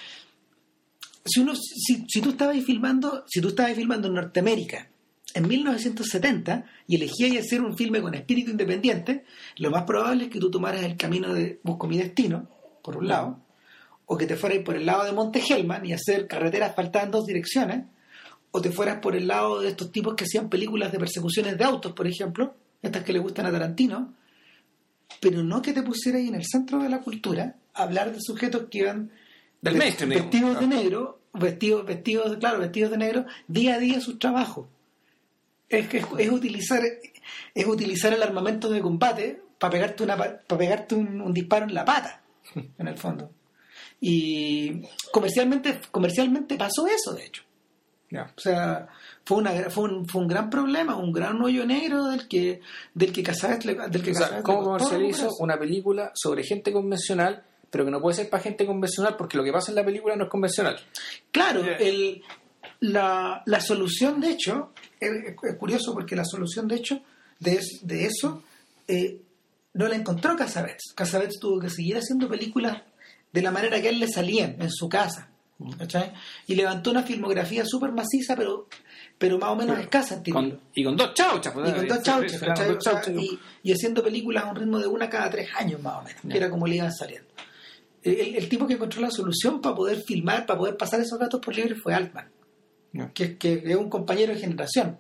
[1.26, 4.88] si uno si, si tú estabas filmando si tú estabas filmando en Norteamérica
[5.34, 9.26] en 1970 y elegías hacer un filme con espíritu independiente
[9.58, 12.48] lo más probable es que tú tomaras el camino de Busco mi destino
[12.82, 13.40] por un lado
[14.06, 17.12] o que te fueras por el lado de Monte Hellman y hacer carreteras asfaltadas en
[17.12, 17.84] dos direcciones
[18.52, 21.64] o te fueras por el lado de estos tipos que hacían películas de persecuciones de
[21.66, 24.14] autos, por ejemplo, estas que le gustan a Tarantino,
[25.20, 28.68] pero no que te pusieras en el centro de la cultura a hablar de sujetos
[28.72, 29.12] que iban
[29.62, 34.68] Del vestidos de negro, vestidos, vestidos, claro, vestidos de negro, día a día sus trabajos.
[35.70, 36.82] Es que es, es utilizar
[37.54, 41.74] es utilizar el armamento de combate para pegarte una para pegarte un, un disparo en
[41.74, 42.22] la pata,
[42.56, 43.32] en el fondo.
[44.00, 47.44] Y comercialmente comercialmente pasó eso, de hecho.
[48.10, 48.32] Ya.
[48.38, 48.88] O sea,
[49.26, 52.62] fue, una, fue, un, fue un gran problema, un gran hoyo negro del que
[52.94, 55.28] del que Casares le, del que O sea, ¿cómo recuperarse.
[55.40, 59.44] una película sobre gente convencional, pero que no puede ser para gente convencional porque lo
[59.44, 60.80] que pasa en la película no es convencional?
[61.32, 61.76] Claro, Yeah.
[61.78, 62.24] el,
[62.80, 65.10] la, la solución de hecho, es,
[65.44, 67.02] es curioso porque la solución de hecho
[67.40, 68.44] de, de eso
[68.88, 69.22] eh,
[69.74, 70.94] no la encontró Casabets.
[70.96, 72.82] Casabets tuvo que seguir haciendo películas
[73.32, 75.30] de la manera que a él le salían en su casa.
[75.80, 76.14] ¿cachai?
[76.46, 78.68] Y levantó una filmografía súper maciza, pero,
[79.18, 80.50] pero más o menos escasa en título.
[80.50, 81.52] Con- y con dos chauchas.
[81.54, 82.68] pues, y con dos eh, chauchas, ¿cachai?
[82.68, 83.24] dos O sea, chauchas.
[83.24, 86.22] y, y haciendo películas a un ritmo de una cada tres años más o menos,
[86.30, 87.28] que era como le iban saliendo.
[88.04, 91.42] El, el tipo que encontró la solución para poder filmar, para poder pasar esos datos
[91.42, 92.30] por libre fue Altman,
[92.98, 93.12] Ya.
[93.14, 94.98] que, que es un compañero de generación,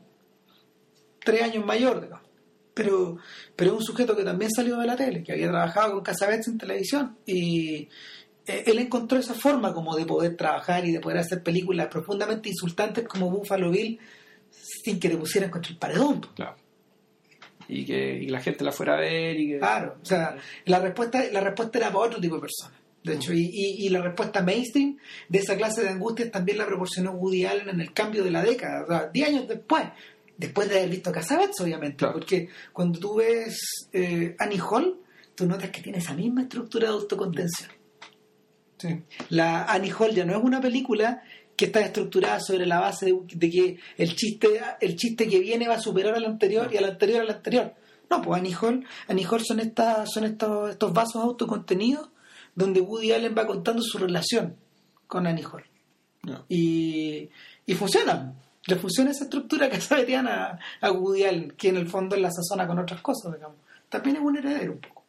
[1.23, 2.27] tres años mayor, digamos.
[2.73, 3.17] Pero,
[3.55, 6.47] pero es un sujeto que también salió de la tele, que había trabajado con Casabets
[6.47, 7.89] en televisión y
[8.45, 12.49] eh, él encontró esa forma como de poder trabajar y de poder hacer películas profundamente
[12.49, 13.99] insultantes como Buffalo Bill
[14.49, 16.21] sin que te pusieran contra el paredón.
[16.35, 16.55] Claro.
[17.67, 19.57] Y que y la gente la fuera a ver y que...
[19.57, 22.76] Claro, o sea, la respuesta, la respuesta era para otro tipo de personas.
[23.07, 24.97] De hecho, y, y- y la respuesta mainstream
[25.29, 28.43] de esa clase de angustias también la proporcionó Woody Allen en el cambio de la
[28.43, 29.83] década, o sea, 10 años después,
[30.37, 32.13] después de haber visto Casabets, obviamente, Claro.
[32.13, 33.57] porque cuando tú ves
[33.93, 34.99] eh, Annie Hall,
[35.35, 37.69] tú notas que tiene esa misma estructura de autocontención.
[38.77, 39.01] Sí.
[39.29, 41.23] La Annie Hall ya no es una película
[41.55, 45.67] que está estructurada sobre la base de, de que el chiste, el chiste que viene
[45.67, 47.73] va a superar al anterior y al anterior al anterior.
[48.09, 52.09] No, pues Annie Hall, Annie Hall son, estas, son estos, estos vasos autocontenidos
[52.57, 54.55] donde Woody Allen va contando su relación
[55.05, 55.63] con Annie Hall.
[56.23, 56.43] No.
[56.49, 57.29] Y,
[57.67, 58.33] y funciona.
[58.65, 62.79] Le funciona esa estructura casabetiana a Woody Allen, que en el fondo la sazona con
[62.79, 63.57] otras cosas, digamos.
[63.89, 65.03] También es un heredero un poco.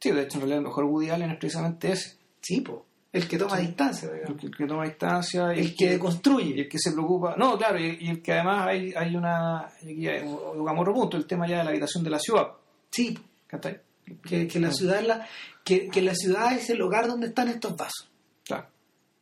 [0.00, 2.16] Sí, de hecho, en realidad, el mejor Woody Allen es precisamente ese.
[2.40, 2.64] Sí.
[3.12, 4.40] El que toma distancia, El digamos.
[4.40, 6.60] que, el que toma distancia El que construye.
[6.62, 7.34] el que se preocupa.
[7.36, 9.66] No, claro, y, y el que además hay, hay una.
[9.66, 12.48] Aquí hay un, punto, el tema ya de la habitación de la ciudad.
[12.90, 13.16] Sí,
[13.46, 13.80] ¿Cachai?
[14.26, 15.26] Que, que la ciudad es la,
[15.64, 18.08] que, que la ciudad es el lugar donde están estos vasos.
[18.44, 18.66] Claro.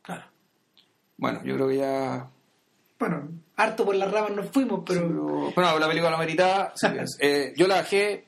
[0.01, 0.25] Claro.
[1.17, 2.29] Bueno, yo creo que ya.
[2.99, 6.73] Bueno, harto por las ramas nos fuimos, pero Pero, bueno, la película lo meritaba.
[6.79, 8.27] que, eh, yo la bajé.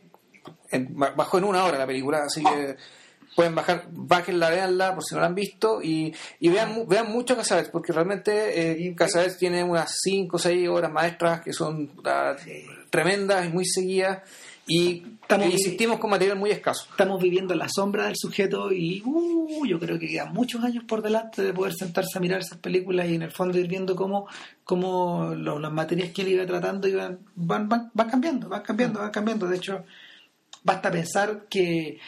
[0.71, 2.75] En, bajó en una hora la película, así que
[3.35, 7.37] pueden bajar, bájenla, veanla por si no la han visto y, y vean, vean mucho
[7.37, 11.91] Casabets, porque realmente eh, Casabets tiene unas 5 o 6 horas maestras que son
[12.89, 14.23] tremendas y muy seguidas
[14.65, 16.87] y Estamos- insistimos con material muy escaso.
[16.89, 21.01] estamos viviendo la sombra del sujeto y uh, yo creo que quedan muchos años por
[21.01, 24.27] delante de poder sentarse a mirar esas películas y en el fondo ir viendo cómo,
[24.63, 28.99] cómo lo- las materias que él iba tratando iban, van, van, van cambiando, van cambiando,
[29.01, 29.47] van cambiando.
[29.47, 29.83] De hecho,
[30.63, 31.99] basta pensar que,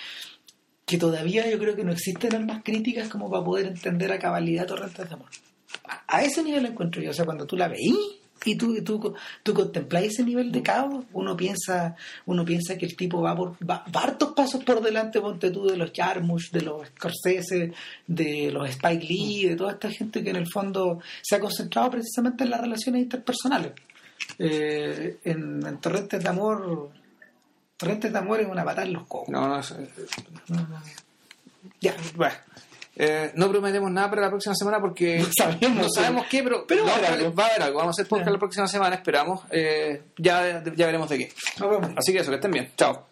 [0.86, 4.66] que todavía yo creo que no existen armas críticas como para poder entender a cabalidad
[4.66, 5.30] Torrentes de Amor.
[5.88, 7.96] A, a ese nivel encuentro yo, o sea, cuando tú la veís
[8.46, 9.14] y tú, y tú,
[9.44, 11.96] tú contemplas ese nivel de caos, uno piensa,
[12.26, 15.66] uno piensa que el tipo va por va, va hartos pasos por delante, ponte tú,
[15.68, 17.74] de los Jarmusch, de los Scorsese,
[18.08, 21.92] de los Spike Lee, de toda esta gente que en el fondo se ha concentrado
[21.92, 23.74] precisamente en las relaciones interpersonales.
[24.38, 26.92] Eh, en, en Torrentes de Amor,
[27.78, 29.30] Torrentes de Amor es una patada en los cocos.
[29.30, 29.74] No, no, es-
[31.82, 32.36] Ya, Bueno,
[33.02, 36.66] eh, no prometemos nada para la próxima semana porque No sabemos, no sabemos qué, pero,
[36.68, 37.34] pero va a no, haber algo.
[37.34, 37.78] va a haber algo.
[37.80, 39.42] Vamos a hacer podcast la próxima semana, esperamos.
[39.50, 41.34] Eh, ya, ya veremos de qué.
[41.96, 42.72] Así que eso, que estén bien.
[42.78, 43.09] Chao.